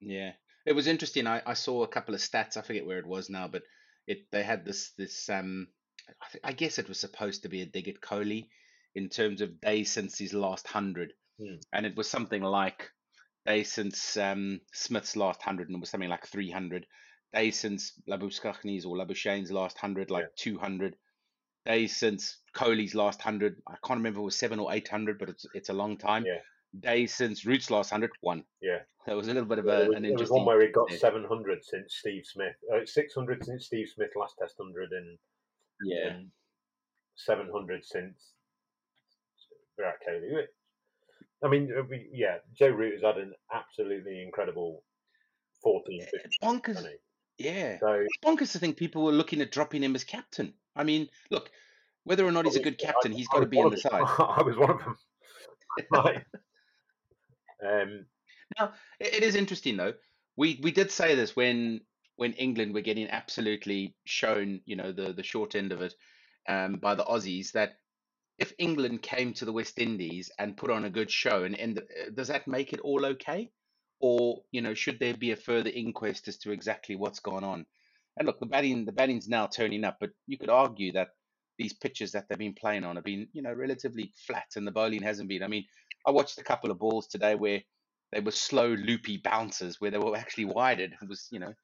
Yeah, 0.00 0.32
it 0.66 0.72
was 0.72 0.86
interesting. 0.86 1.26
I, 1.26 1.42
I 1.46 1.54
saw 1.54 1.82
a 1.82 1.88
couple 1.88 2.14
of 2.14 2.20
stats. 2.20 2.56
I 2.56 2.62
forget 2.62 2.86
where 2.86 2.98
it 2.98 3.06
was 3.06 3.30
now, 3.30 3.48
but 3.48 3.62
it 4.06 4.26
they 4.32 4.42
had 4.42 4.64
this 4.64 4.90
this 4.98 5.28
um 5.28 5.68
I, 6.20 6.48
I 6.48 6.52
guess 6.52 6.78
it 6.78 6.88
was 6.88 6.98
supposed 6.98 7.42
to 7.42 7.48
be 7.48 7.62
a 7.62 7.66
dig 7.66 7.88
at 7.88 8.00
Kohli 8.00 8.48
in 8.94 9.08
terms 9.08 9.40
of 9.40 9.60
days 9.60 9.90
since 9.90 10.18
his 10.18 10.34
last 10.34 10.66
hundred, 10.66 11.12
mm. 11.40 11.60
and 11.72 11.86
it 11.86 11.96
was 11.96 12.08
something 12.08 12.42
like 12.42 12.90
days 13.46 13.72
since 13.72 14.16
um, 14.16 14.60
Smith's 14.72 15.16
last 15.16 15.42
hundred, 15.42 15.68
and 15.68 15.76
it 15.76 15.80
was 15.80 15.90
something 15.90 16.10
like 16.10 16.26
three 16.26 16.50
hundred. 16.50 16.86
Days 17.32 17.58
since 17.58 17.92
Labuschagney's 18.08 18.84
or 18.84 18.96
Labuschagne's 18.96 19.50
last 19.50 19.78
hundred, 19.78 20.10
like 20.10 20.24
yeah. 20.24 20.36
two 20.36 20.58
hundred. 20.58 20.96
Days 21.64 21.96
since 21.96 22.38
Kohli's 22.54 22.94
last 22.94 23.22
hundred, 23.22 23.56
I 23.66 23.76
can't 23.84 23.98
remember 23.98 24.20
it 24.20 24.24
was 24.24 24.36
seven 24.36 24.58
or 24.58 24.72
eight 24.72 24.88
hundred, 24.88 25.18
but 25.18 25.30
it's 25.30 25.46
it's 25.54 25.68
a 25.68 25.74
long 25.74 25.96
time. 25.96 26.24
Yeah. 26.26 26.38
Days 26.78 27.14
since 27.14 27.44
Root's 27.46 27.70
last 27.70 27.90
hundred, 27.90 28.10
one. 28.20 28.44
Yeah, 28.60 28.78
that 29.06 29.16
was 29.16 29.28
a 29.28 29.34
little 29.34 29.48
bit 29.48 29.58
of 29.58 29.66
a, 29.66 29.68
yeah, 29.68 29.88
was, 29.88 29.96
an 29.96 30.04
interesting. 30.04 30.36
one 30.38 30.46
where 30.46 30.66
he 30.66 30.72
got 30.72 30.90
seven 30.92 31.24
hundred 31.24 31.64
since 31.64 31.96
Steve 32.00 32.24
Smith, 32.24 32.56
uh, 32.74 32.80
six 32.84 33.14
hundred 33.14 33.44
since 33.44 33.66
Steve 33.66 33.88
Smith 33.94 34.10
last 34.16 34.36
Test 34.38 34.54
hundred, 34.58 34.90
and 34.92 35.18
yeah, 35.84 36.18
seven 37.14 37.50
hundred 37.52 37.84
since 37.84 38.32
Virat 39.76 39.96
Kohli. 40.06 40.44
I 41.44 41.48
mean, 41.48 41.72
uh, 41.76 41.82
yeah, 42.12 42.36
Joe 42.54 42.68
Root 42.68 42.94
has 42.94 43.02
had 43.02 43.16
an 43.16 43.32
absolutely 43.52 44.22
incredible 44.22 44.84
14, 45.62 46.00
15, 46.00 46.20
bonkers. 46.42 46.86
Yeah, 47.38 47.78
so, 47.80 48.06
bonkers 48.24 48.52
to 48.52 48.58
think 48.58 48.76
people 48.76 49.04
were 49.04 49.12
looking 49.12 49.40
at 49.40 49.50
dropping 49.50 49.82
him 49.82 49.94
as 49.94 50.04
captain. 50.04 50.54
I 50.76 50.84
mean, 50.84 51.08
look, 51.30 51.50
whether 52.04 52.26
or 52.26 52.32
not 52.32 52.44
he's 52.44 52.56
a 52.56 52.62
good 52.62 52.78
captain, 52.78 53.12
he's 53.12 53.28
got 53.28 53.40
to 53.40 53.46
be 53.46 53.58
in 53.58 53.70
the 53.70 53.76
side. 53.76 54.02
I 54.18 54.42
was 54.42 54.56
one 54.56 54.70
of 54.70 54.78
them. 54.78 54.96
like, 55.90 56.26
um, 57.66 58.06
now 58.58 58.72
it 59.00 59.22
is 59.22 59.34
interesting 59.34 59.76
though. 59.76 59.94
We 60.36 60.60
we 60.62 60.70
did 60.70 60.90
say 60.90 61.14
this 61.14 61.34
when 61.34 61.80
when 62.16 62.34
England 62.34 62.74
were 62.74 62.82
getting 62.82 63.08
absolutely 63.08 63.94
shown, 64.04 64.60
you 64.66 64.76
know, 64.76 64.92
the 64.92 65.12
the 65.12 65.22
short 65.22 65.54
end 65.54 65.72
of 65.72 65.80
it 65.80 65.94
um, 66.48 66.76
by 66.76 66.94
the 66.94 67.04
Aussies 67.04 67.52
that 67.52 67.78
if 68.38 68.52
England 68.58 69.02
came 69.02 69.32
to 69.34 69.44
the 69.44 69.52
West 69.52 69.78
Indies 69.78 70.30
and 70.38 70.56
put 70.56 70.70
on 70.70 70.84
a 70.84 70.90
good 70.90 71.10
show, 71.10 71.44
and, 71.44 71.58
and 71.58 71.78
uh, 71.78 72.10
does 72.14 72.28
that 72.28 72.48
make 72.48 72.72
it 72.72 72.80
all 72.80 73.04
okay? 73.06 73.50
Or 74.00 74.42
you 74.50 74.62
know, 74.62 74.74
should 74.74 74.98
there 74.98 75.14
be 75.14 75.30
a 75.30 75.36
further 75.36 75.70
inquest 75.72 76.28
as 76.28 76.38
to 76.38 76.52
exactly 76.52 76.96
what's 76.96 77.20
gone 77.20 77.44
on? 77.44 77.66
And 78.16 78.26
look, 78.26 78.40
the 78.40 78.46
batting 78.46 78.84
the 78.84 78.92
batting's 78.92 79.28
now 79.28 79.46
turning 79.46 79.84
up, 79.84 79.98
but 80.00 80.10
you 80.26 80.38
could 80.38 80.50
argue 80.50 80.92
that 80.92 81.08
these 81.58 81.72
pitches 81.72 82.12
that 82.12 82.28
they've 82.28 82.38
been 82.38 82.54
playing 82.54 82.84
on 82.84 82.96
have 82.96 83.04
been 83.04 83.28
you 83.32 83.42
know 83.42 83.52
relatively 83.52 84.12
flat, 84.26 84.48
and 84.56 84.66
the 84.66 84.72
bowling 84.72 85.02
hasn't 85.02 85.28
been. 85.28 85.42
I 85.42 85.48
mean, 85.48 85.66
I 86.06 86.10
watched 86.10 86.38
a 86.38 86.44
couple 86.44 86.70
of 86.70 86.78
balls 86.78 87.06
today 87.06 87.34
where 87.34 87.60
they 88.12 88.20
were 88.20 88.32
slow, 88.32 88.68
loopy 88.68 89.18
bounces 89.18 89.80
where 89.80 89.90
they 89.90 89.98
were 89.98 90.16
actually 90.16 90.46
widened. 90.46 90.94
It 91.00 91.08
was 91.08 91.28
you 91.30 91.38
know 91.38 91.54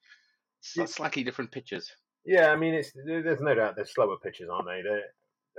slightly 0.61 1.23
different 1.23 1.51
pitches. 1.51 1.91
Yeah, 2.25 2.51
I 2.51 2.55
mean, 2.55 2.73
it's 2.73 2.91
there's 2.93 3.41
no 3.41 3.55
doubt 3.55 3.75
they're 3.75 3.85
slower 3.85 4.17
pitches, 4.17 4.49
aren't 4.49 4.67
they? 4.67 4.81
They're 4.81 5.03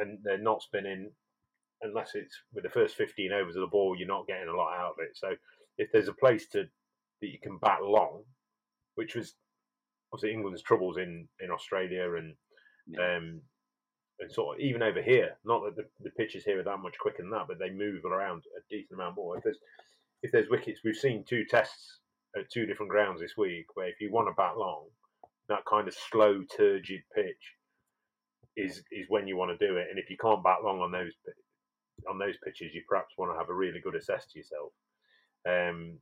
and 0.00 0.18
they're 0.24 0.38
not 0.38 0.62
spinning 0.62 1.10
unless 1.82 2.10
it's 2.14 2.34
with 2.52 2.64
the 2.64 2.70
first 2.70 2.96
15 2.96 3.32
overs 3.32 3.56
of 3.56 3.62
the 3.62 3.66
ball. 3.66 3.96
You're 3.96 4.08
not 4.08 4.26
getting 4.26 4.48
a 4.48 4.56
lot 4.56 4.74
out 4.74 4.90
of 4.90 4.96
it. 4.98 5.16
So 5.16 5.28
if 5.78 5.88
there's 5.92 6.08
a 6.08 6.12
place 6.12 6.48
to 6.48 6.64
that 7.20 7.28
you 7.28 7.38
can 7.42 7.58
bat 7.58 7.82
long, 7.82 8.22
which 8.94 9.14
was 9.14 9.34
obviously 10.12 10.34
England's 10.34 10.62
troubles 10.62 10.96
in 10.96 11.28
in 11.40 11.50
Australia 11.50 12.14
and 12.16 12.34
yeah. 12.86 13.16
um, 13.16 13.40
and 14.18 14.30
sort 14.30 14.56
of 14.56 14.60
even 14.60 14.82
over 14.82 15.02
here. 15.02 15.36
Not 15.44 15.62
that 15.64 15.76
the, 15.76 15.84
the 16.02 16.10
pitches 16.10 16.44
here 16.44 16.60
are 16.60 16.64
that 16.64 16.78
much 16.78 16.98
quicker 17.00 17.22
than 17.22 17.30
that, 17.30 17.46
but 17.48 17.58
they 17.58 17.70
move 17.70 18.04
around 18.04 18.42
a 18.56 18.60
decent 18.68 18.98
amount 18.98 19.16
more. 19.16 19.36
If 19.36 19.44
there's 19.44 19.58
if 20.22 20.32
there's 20.32 20.50
wickets, 20.50 20.80
we've 20.84 20.96
seen 20.96 21.24
two 21.26 21.44
tests 21.48 22.00
at 22.36 22.50
two 22.50 22.66
different 22.66 22.90
grounds 22.90 23.20
this 23.20 23.36
week 23.36 23.66
where 23.74 23.88
if 23.88 24.00
you 24.00 24.10
want 24.12 24.28
to 24.28 24.34
bat 24.36 24.56
long, 24.56 24.86
that 25.48 25.64
kind 25.68 25.88
of 25.88 25.94
slow, 25.94 26.42
turgid 26.56 27.00
pitch 27.14 27.54
is 28.56 28.82
is 28.90 29.06
when 29.08 29.26
you 29.26 29.36
want 29.36 29.56
to 29.56 29.66
do 29.66 29.76
it. 29.76 29.86
And 29.90 29.98
if 29.98 30.10
you 30.10 30.16
can't 30.20 30.42
bat 30.42 30.58
long 30.64 30.80
on 30.80 30.92
those 30.92 31.12
on 32.08 32.18
those 32.18 32.36
pitches, 32.44 32.74
you 32.74 32.82
perhaps 32.88 33.14
want 33.16 33.32
to 33.32 33.38
have 33.38 33.48
a 33.48 33.54
really 33.54 33.80
good 33.80 33.94
assess 33.94 34.26
to 34.26 34.38
yourself. 34.38 34.72
Um, 35.48 35.98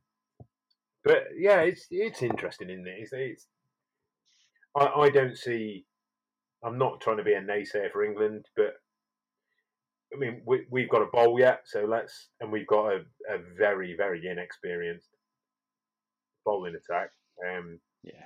but 1.03 1.23
yeah, 1.37 1.61
it's 1.61 1.87
it's 1.89 2.21
interesting, 2.21 2.69
isn't 2.69 2.87
it? 2.87 2.97
It's, 2.99 3.11
it's 3.13 3.47
I, 4.77 4.85
I 4.85 5.09
don't 5.09 5.37
see. 5.37 5.85
I'm 6.63 6.77
not 6.77 6.99
trying 7.01 7.17
to 7.17 7.23
be 7.23 7.33
a 7.33 7.41
naysayer 7.41 7.91
for 7.91 8.03
England, 8.03 8.45
but 8.55 8.73
I 10.13 10.17
mean 10.17 10.41
we 10.45 10.65
we've 10.69 10.89
got 10.89 11.01
a 11.01 11.11
bowl 11.11 11.39
yet, 11.39 11.61
so 11.65 11.85
let's 11.85 12.29
and 12.41 12.51
we've 12.51 12.67
got 12.67 12.91
a, 12.91 12.97
a 13.33 13.37
very 13.57 13.95
very 13.95 14.27
inexperienced 14.27 15.09
bowling 16.45 16.75
attack. 16.75 17.11
Um, 17.47 17.79
yeah. 18.03 18.25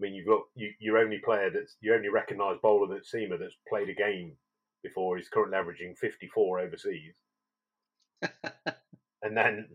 I 0.00 0.02
mean, 0.02 0.14
you've 0.14 0.26
got 0.26 0.42
you, 0.54 0.70
your 0.78 0.98
only 0.98 1.18
player 1.18 1.50
that's 1.52 1.76
your 1.80 1.96
only 1.96 2.08
recognised 2.08 2.62
bowler 2.62 2.94
that's 2.94 3.12
Seamer 3.12 3.38
that's 3.38 3.56
played 3.68 3.90
a 3.90 3.94
game 3.94 4.32
before. 4.82 5.16
He's 5.16 5.28
currently 5.28 5.58
averaging 5.58 5.94
54 6.00 6.60
overseas, 6.60 7.12
and 9.22 9.36
then 9.36 9.68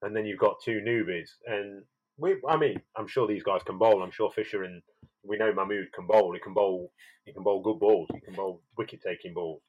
and 0.00 0.16
then 0.16 0.24
you've 0.24 0.38
got 0.38 0.62
two 0.64 0.80
newbies. 0.80 1.28
And 1.46 1.82
we, 2.16 2.36
I 2.48 2.56
mean, 2.56 2.80
I'm 2.96 3.06
sure 3.06 3.26
these 3.26 3.42
guys 3.42 3.60
can 3.66 3.78
bowl. 3.78 4.02
I'm 4.02 4.10
sure 4.10 4.30
Fisher 4.30 4.64
and 4.64 4.82
we 5.22 5.36
know 5.36 5.52
Mahmood 5.52 5.92
can 5.92 6.06
bowl. 6.06 6.32
He 6.32 6.40
can 6.40 6.54
bowl. 6.54 6.90
He 7.26 7.32
can 7.32 7.42
bowl 7.42 7.62
good 7.62 7.78
balls. 7.78 8.08
He 8.14 8.20
can 8.20 8.34
bowl 8.34 8.62
wicket 8.78 9.00
taking 9.06 9.34
balls. 9.34 9.60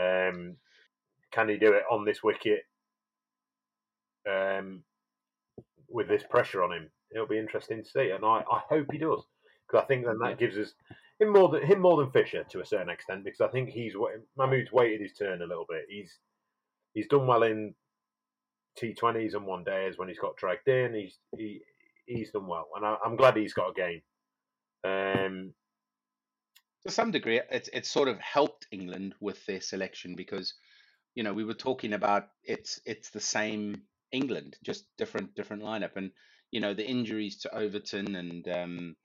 Um, 0.00 0.56
can 1.32 1.48
he 1.48 1.56
do 1.56 1.72
it 1.72 1.82
on 1.90 2.04
this 2.04 2.22
wicket? 2.22 2.60
Um, 4.30 4.84
with 5.88 6.08
this 6.08 6.22
pressure 6.22 6.62
on 6.62 6.72
him, 6.72 6.90
it'll 7.14 7.26
be 7.26 7.38
interesting 7.38 7.82
to 7.82 7.88
see, 7.88 8.10
and 8.10 8.24
I, 8.24 8.44
I 8.50 8.62
hope 8.68 8.86
he 8.92 8.98
does 8.98 9.24
because 9.66 9.84
I 9.84 9.86
think 9.86 10.06
then 10.06 10.18
that 10.18 10.38
gives 10.38 10.56
us 10.56 10.74
him 11.18 11.32
more 11.32 11.48
than 11.48 11.62
him 11.62 11.80
more 11.80 11.96
than 11.96 12.10
Fisher 12.10 12.44
to 12.44 12.60
a 12.60 12.66
certain 12.66 12.90
extent 12.90 13.24
because 13.24 13.40
I 13.40 13.48
think 13.48 13.70
he's 13.70 13.94
Mahmood's 14.36 14.72
waited 14.72 15.00
his 15.00 15.12
turn 15.12 15.42
a 15.42 15.46
little 15.46 15.66
bit. 15.68 15.86
He's 15.88 16.18
he's 16.94 17.08
done 17.08 17.26
well 17.26 17.42
in 17.42 17.74
T20s 18.80 19.34
and 19.34 19.46
one 19.46 19.64
days 19.64 19.98
when 19.98 20.08
he's 20.08 20.18
got 20.18 20.36
dragged 20.36 20.68
in. 20.68 20.94
He's 20.94 21.18
he 21.36 21.62
he's 22.06 22.30
done 22.30 22.46
well, 22.46 22.68
and 22.76 22.84
I, 22.84 22.96
am 23.04 23.16
glad 23.16 23.36
he's 23.36 23.54
got 23.54 23.70
a 23.70 23.74
game. 23.74 24.02
Um, 24.84 25.54
to 26.84 26.90
some 26.90 27.10
degree, 27.10 27.40
it's 27.50 27.70
it's 27.72 27.90
sort 27.90 28.08
of 28.08 28.18
helped 28.20 28.66
England 28.70 29.14
with 29.20 29.44
their 29.46 29.60
selection 29.60 30.14
because 30.16 30.54
you 31.14 31.22
know 31.22 31.32
we 31.32 31.44
were 31.44 31.54
talking 31.54 31.92
about 31.92 32.28
it's 32.42 32.80
it's 32.84 33.10
the 33.10 33.20
same 33.20 33.82
England, 34.10 34.56
just 34.64 34.84
different 34.98 35.34
different 35.34 35.62
lineup, 35.62 35.96
and 35.96 36.10
you 36.52 36.60
know 36.60 36.74
the 36.74 36.86
injuries 36.86 37.38
to 37.38 37.54
Overton 37.54 38.14
and 38.14 38.48
um, 38.48 38.96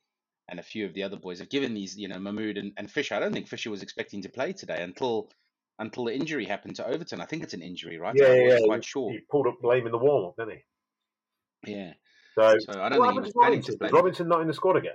and 0.49 0.59
a 0.59 0.63
few 0.63 0.85
of 0.85 0.93
the 0.93 1.03
other 1.03 1.17
boys 1.17 1.39
have 1.39 1.49
given 1.49 1.73
these 1.73 1.97
you 1.97 2.07
know 2.07 2.19
Mahmood 2.19 2.57
and, 2.57 2.73
and 2.77 2.91
Fisher. 2.91 3.15
I 3.15 3.19
don't 3.19 3.33
think 3.33 3.47
Fisher 3.47 3.71
was 3.71 3.81
expecting 3.81 4.21
to 4.21 4.29
play 4.29 4.53
today 4.53 4.81
until 4.81 5.31
until 5.79 6.05
the 6.05 6.13
injury 6.13 6.45
happened 6.45 6.75
to 6.75 6.87
Overton. 6.87 7.21
I 7.21 7.25
think 7.25 7.43
it's 7.43 7.53
an 7.53 7.61
injury, 7.61 7.97
right? 7.97 8.15
Yeah, 8.15 8.33
yeah, 8.33 8.57
quite 8.65 8.83
he, 8.83 8.87
sure. 8.87 9.11
He 9.11 9.19
pulled 9.31 9.47
up 9.47 9.55
blame 9.61 9.85
in 9.85 9.91
the 9.91 9.97
warm 9.97 10.25
up, 10.25 10.35
didn't 10.37 10.59
he? 11.63 11.73
Yeah. 11.73 11.93
So, 12.35 12.55
so 12.59 12.81
I 12.81 12.89
don't 12.89 13.01
think 13.01 13.13
he 13.13 13.19
was 13.19 13.33
planning 13.33 13.61
to 13.63 13.77
play. 13.77 13.89
Robinson 13.91 14.27
not 14.27 14.41
in 14.41 14.47
the 14.47 14.53
squad 14.53 14.77
again? 14.77 14.93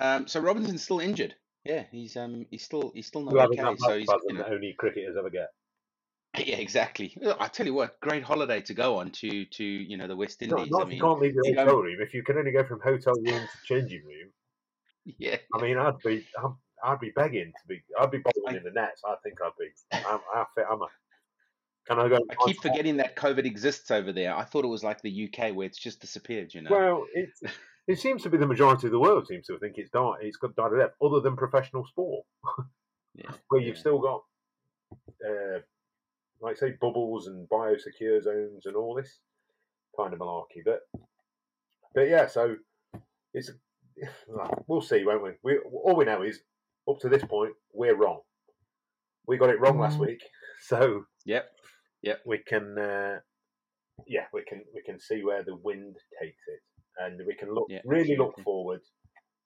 Um, 0.00 0.26
so 0.26 0.40
Robinson's 0.40 0.82
still 0.82 0.98
injured. 0.98 1.34
Yeah, 1.64 1.84
he's 1.92 2.16
um 2.16 2.46
he's 2.50 2.64
still 2.64 2.90
he's 2.92 3.06
still 3.06 3.22
not 3.22 3.50
okay. 3.50 3.76
So 3.78 3.98
he's 3.98 4.08
you 4.28 4.34
know, 4.34 4.44
only 4.50 4.74
cricketers 4.76 5.16
ever 5.16 5.30
get. 5.30 5.48
Yeah, 6.46 6.56
exactly. 6.56 7.14
I 7.38 7.48
tell 7.48 7.66
you 7.66 7.74
what, 7.74 8.00
great 8.00 8.22
holiday 8.22 8.62
to 8.62 8.72
go 8.72 8.96
on 8.96 9.10
to 9.10 9.44
to 9.44 9.64
you 9.64 9.98
know 9.98 10.08
the 10.08 10.16
West 10.16 10.40
Indies. 10.40 10.70
not 10.70 10.82
I 10.82 10.84
mean, 10.86 10.96
you 10.96 11.02
can't 11.02 11.20
leave 11.20 11.34
your 11.34 11.44
you 11.44 11.54
hotel 11.54 11.76
room 11.76 11.98
if 12.00 12.14
you 12.14 12.22
can 12.22 12.38
only 12.38 12.52
go 12.52 12.64
from 12.64 12.80
hotel 12.80 13.12
room 13.16 13.26
to 13.26 13.48
changing 13.64 14.02
room. 14.04 14.30
Yeah, 15.18 15.38
I 15.52 15.60
mean, 15.60 15.78
I'd 15.78 15.98
be, 15.98 16.24
I'd, 16.38 16.54
I'd 16.84 17.00
be 17.00 17.10
begging 17.10 17.46
to 17.50 17.68
be, 17.68 17.82
I'd 17.98 18.12
be 18.12 18.18
bowling 18.18 18.58
in 18.58 18.62
the 18.62 18.70
nets. 18.70 19.02
I 19.04 19.16
think 19.24 19.36
I'd 19.44 19.50
be. 19.58 19.66
I'm, 19.92 20.20
how 20.32 20.46
fit 20.54 20.64
am 20.70 20.80
I? 20.80 20.86
Can 21.88 21.98
I 21.98 22.08
go? 22.08 22.20
I 22.30 22.46
keep 22.46 22.62
forgetting 22.62 22.98
that 22.98 23.16
COVID 23.16 23.44
exists 23.44 23.90
over 23.90 24.12
there. 24.12 24.32
I 24.32 24.44
thought 24.44 24.64
it 24.64 24.68
was 24.68 24.84
like 24.84 25.02
the 25.02 25.28
UK 25.28 25.56
where 25.56 25.66
it's 25.66 25.76
just 25.76 26.00
disappeared. 26.00 26.54
You 26.54 26.62
know. 26.62 26.70
Well, 26.70 27.06
it 27.14 27.30
it 27.88 27.98
seems 27.98 28.22
to 28.22 28.30
be 28.30 28.38
the 28.38 28.46
majority 28.46 28.86
of 28.86 28.92
the 28.92 28.98
world 28.98 29.26
seems 29.26 29.46
to 29.46 29.58
think 29.58 29.74
it's 29.76 29.90
died. 29.90 30.18
It's 30.20 30.36
got 30.36 30.54
died 30.54 30.72
of 30.72 30.78
death, 30.78 30.94
other 31.02 31.20
than 31.20 31.36
professional 31.36 31.84
sport, 31.86 32.24
yeah. 33.14 33.30
where 33.48 33.60
you've 33.60 33.78
still 33.78 33.98
got, 33.98 34.22
uh, 35.26 35.58
like 36.42 36.56
say, 36.56 36.72
bubbles 36.80 37.28
and 37.28 37.48
biosecure 37.48 38.22
zones 38.22 38.66
and 38.66 38.76
all 38.76 38.94
this 38.94 39.20
kind 39.96 40.12
of 40.12 40.18
malarkey. 40.18 40.62
But 40.64 40.80
but 41.94 42.08
yeah, 42.08 42.26
so 42.26 42.56
it's 43.32 43.50
well, 44.66 44.80
see, 44.82 45.04
won't 45.04 45.22
we? 45.22 45.30
we? 45.42 45.58
All 45.58 45.96
we 45.96 46.04
know 46.04 46.22
is 46.22 46.40
up 46.88 46.98
to 47.00 47.08
this 47.08 47.24
point 47.24 47.52
we're 47.72 47.96
wrong. 47.96 48.20
We 49.26 49.38
got 49.38 49.50
it 49.50 49.60
wrong 49.60 49.78
last 49.78 49.98
Mm. 49.98 50.06
week, 50.06 50.22
so 50.62 51.04
Yep. 51.24 51.44
Yep. 52.02 52.22
we 52.26 52.38
can 52.38 52.76
uh, 52.76 53.20
yeah 54.06 54.26
we 54.32 54.42
can 54.42 54.62
we 54.74 54.82
can 54.82 54.98
see 54.98 55.22
where 55.22 55.44
the 55.44 55.54
wind 55.56 55.96
takes 56.20 56.42
it, 56.48 56.60
and 56.98 57.20
we 57.26 57.36
can 57.36 57.54
look 57.54 57.66
Yeah, 57.70 57.82
really 57.84 58.16
look 58.16 58.34
forward 58.42 58.80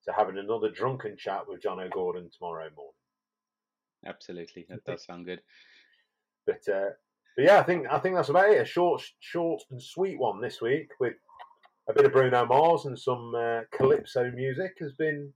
to 0.06 0.12
having 0.12 0.38
another 0.38 0.70
drunken 0.70 1.16
chat 1.18 1.42
with 1.46 1.62
Jono 1.62 1.90
Gordon 1.90 2.30
tomorrow 2.36 2.70
morning. 2.74 2.92
Absolutely, 4.06 4.64
that 4.70 4.84
does 4.84 5.04
sound 5.04 5.26
good. 5.26 5.40
But 6.46 6.72
uh, 6.72 6.90
but 7.36 7.44
yeah, 7.44 7.58
I 7.58 7.62
think 7.62 7.86
I 7.90 7.98
think 7.98 8.14
that's 8.14 8.28
about 8.28 8.50
it. 8.50 8.60
A 8.60 8.64
short 8.64 9.02
short 9.20 9.62
and 9.70 9.82
sweet 9.82 10.18
one 10.18 10.40
this 10.40 10.60
week 10.60 10.88
with 11.00 11.14
a 11.88 11.92
bit 11.92 12.06
of 12.06 12.12
Bruno 12.12 12.46
Mars 12.46 12.86
and 12.86 12.98
some 12.98 13.34
uh, 13.34 13.60
calypso 13.76 14.30
music 14.30 14.72
has 14.80 14.92
been 14.92 15.32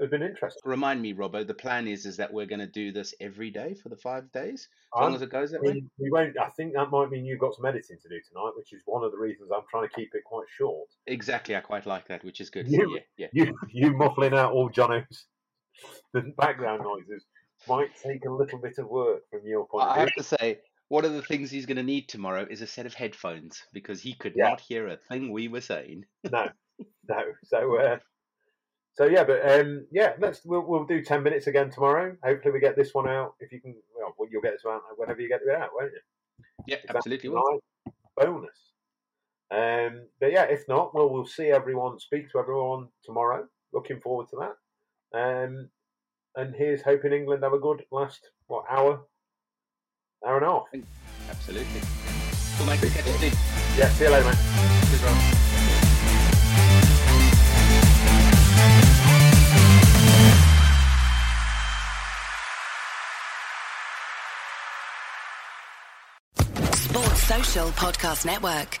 has 0.00 0.10
been 0.10 0.22
interesting. 0.22 0.60
Remind 0.64 1.00
me, 1.00 1.14
Robbo. 1.14 1.46
The 1.46 1.54
plan 1.54 1.86
is 1.86 2.06
is 2.06 2.16
that 2.16 2.32
we're 2.32 2.46
going 2.46 2.60
to 2.60 2.66
do 2.66 2.92
this 2.92 3.14
every 3.20 3.50
day 3.50 3.74
for 3.74 3.88
the 3.88 3.96
five 3.96 4.30
days, 4.32 4.68
as 4.96 5.02
long 5.02 5.14
as 5.14 5.22
it 5.22 5.30
goes 5.30 5.50
that 5.50 5.62
way. 5.62 5.82
we 5.98 6.10
won't. 6.10 6.38
I 6.38 6.48
think 6.50 6.74
that 6.74 6.90
might 6.90 7.10
mean 7.10 7.24
you've 7.24 7.40
got 7.40 7.54
some 7.54 7.66
editing 7.66 7.98
to 8.02 8.08
do 8.08 8.20
tonight, 8.28 8.52
which 8.56 8.72
is 8.72 8.82
one 8.86 9.04
of 9.04 9.12
the 9.12 9.18
reasons 9.18 9.50
I'm 9.54 9.62
trying 9.70 9.88
to 9.88 9.94
keep 9.94 10.10
it 10.14 10.24
quite 10.24 10.46
short. 10.56 10.88
Exactly. 11.06 11.56
I 11.56 11.60
quite 11.60 11.86
like 11.86 12.08
that, 12.08 12.24
which 12.24 12.40
is 12.40 12.50
good. 12.50 12.68
You, 12.68 12.98
yeah, 13.18 13.26
yeah. 13.32 13.44
you, 13.44 13.58
you 13.72 13.96
muffling 13.96 14.34
out 14.34 14.52
all 14.52 14.68
Jono's 14.68 15.26
the 16.12 16.22
background 16.38 16.82
noises 16.82 17.26
might 17.68 17.94
take 17.96 18.24
a 18.24 18.30
little 18.30 18.58
bit 18.58 18.78
of 18.78 18.88
work 18.88 19.22
from 19.30 19.46
your 19.46 19.66
point 19.66 19.84
I 19.84 19.88
of 19.88 19.94
view. 19.94 20.00
I 20.00 20.04
have 20.04 20.14
to 20.14 20.22
say, 20.22 20.60
one 20.88 21.04
of 21.04 21.12
the 21.12 21.22
things 21.22 21.50
he's 21.50 21.66
going 21.66 21.76
to 21.76 21.82
need 21.82 22.08
tomorrow 22.08 22.46
is 22.48 22.62
a 22.62 22.66
set 22.66 22.86
of 22.86 22.94
headphones 22.94 23.62
because 23.72 24.00
he 24.00 24.14
could 24.14 24.34
Yeah. 24.36 24.50
not 24.50 24.60
hear 24.60 24.88
a 24.88 24.96
thing 24.96 25.32
we 25.32 25.48
were 25.48 25.60
saying. 25.60 26.04
no, 26.30 26.48
no. 27.08 27.22
So, 27.44 27.76
uh, 27.76 27.98
so 28.94 29.04
yeah, 29.06 29.24
but 29.24 29.60
um, 29.60 29.86
yeah, 29.90 30.14
let's 30.18 30.42
we'll, 30.44 30.64
we'll 30.66 30.86
do 30.86 31.02
ten 31.02 31.22
minutes 31.22 31.46
again 31.46 31.70
tomorrow. 31.70 32.16
Hopefully, 32.24 32.52
we 32.52 32.60
get 32.60 32.76
this 32.76 32.94
one 32.94 33.08
out. 33.08 33.34
If 33.40 33.52
you 33.52 33.60
can, 33.60 33.74
well, 33.94 34.28
you'll 34.30 34.42
get 34.42 34.52
this 34.52 34.64
one 34.64 34.76
out 34.76 34.82
whenever 34.96 35.20
you 35.20 35.28
get 35.28 35.42
it 35.46 35.54
out, 35.54 35.70
won't 35.74 35.92
you? 35.92 36.00
Yeah, 36.66 36.76
If 36.84 36.94
absolutely. 36.94 37.28
will. 37.28 37.60
bonus. 38.16 38.72
Um, 39.50 40.08
but 40.20 40.32
yeah, 40.32 40.44
if 40.44 40.66
not, 40.68 40.94
well, 40.94 41.08
we'll 41.10 41.26
see 41.26 41.48
everyone, 41.50 41.98
speak 42.00 42.30
to 42.32 42.38
everyone 42.38 42.88
tomorrow. 43.04 43.46
Looking 43.72 44.00
forward 44.00 44.28
to 44.30 44.36
that. 45.12 45.18
Um, 45.18 45.70
and 46.36 46.54
here's 46.54 46.82
hoping 46.82 47.12
England 47.12 47.42
have 47.42 47.52
a 47.54 47.58
good 47.58 47.84
last 47.90 48.30
what 48.46 48.64
hour. 48.70 49.00
Hour 50.24 50.36
and 50.36 50.46
a 50.46 50.48
half. 50.48 50.66
Absolutely. 51.30 51.80
Cool, 52.56 52.66
mate. 52.66 52.80
Catch 52.80 53.06
you 53.06 53.12
soon. 53.12 53.32
Yeah, 53.76 53.88
see 53.90 54.04
you 54.04 54.10
later, 54.10 54.26
mate. 54.26 54.38
Cheers, 54.88 55.02
Rob. 55.02 55.16
Sports 66.74 67.22
Social 67.22 67.68
Podcast 67.70 68.24
Network. 68.24 68.80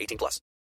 18 0.00 0.18
plus. 0.18 0.40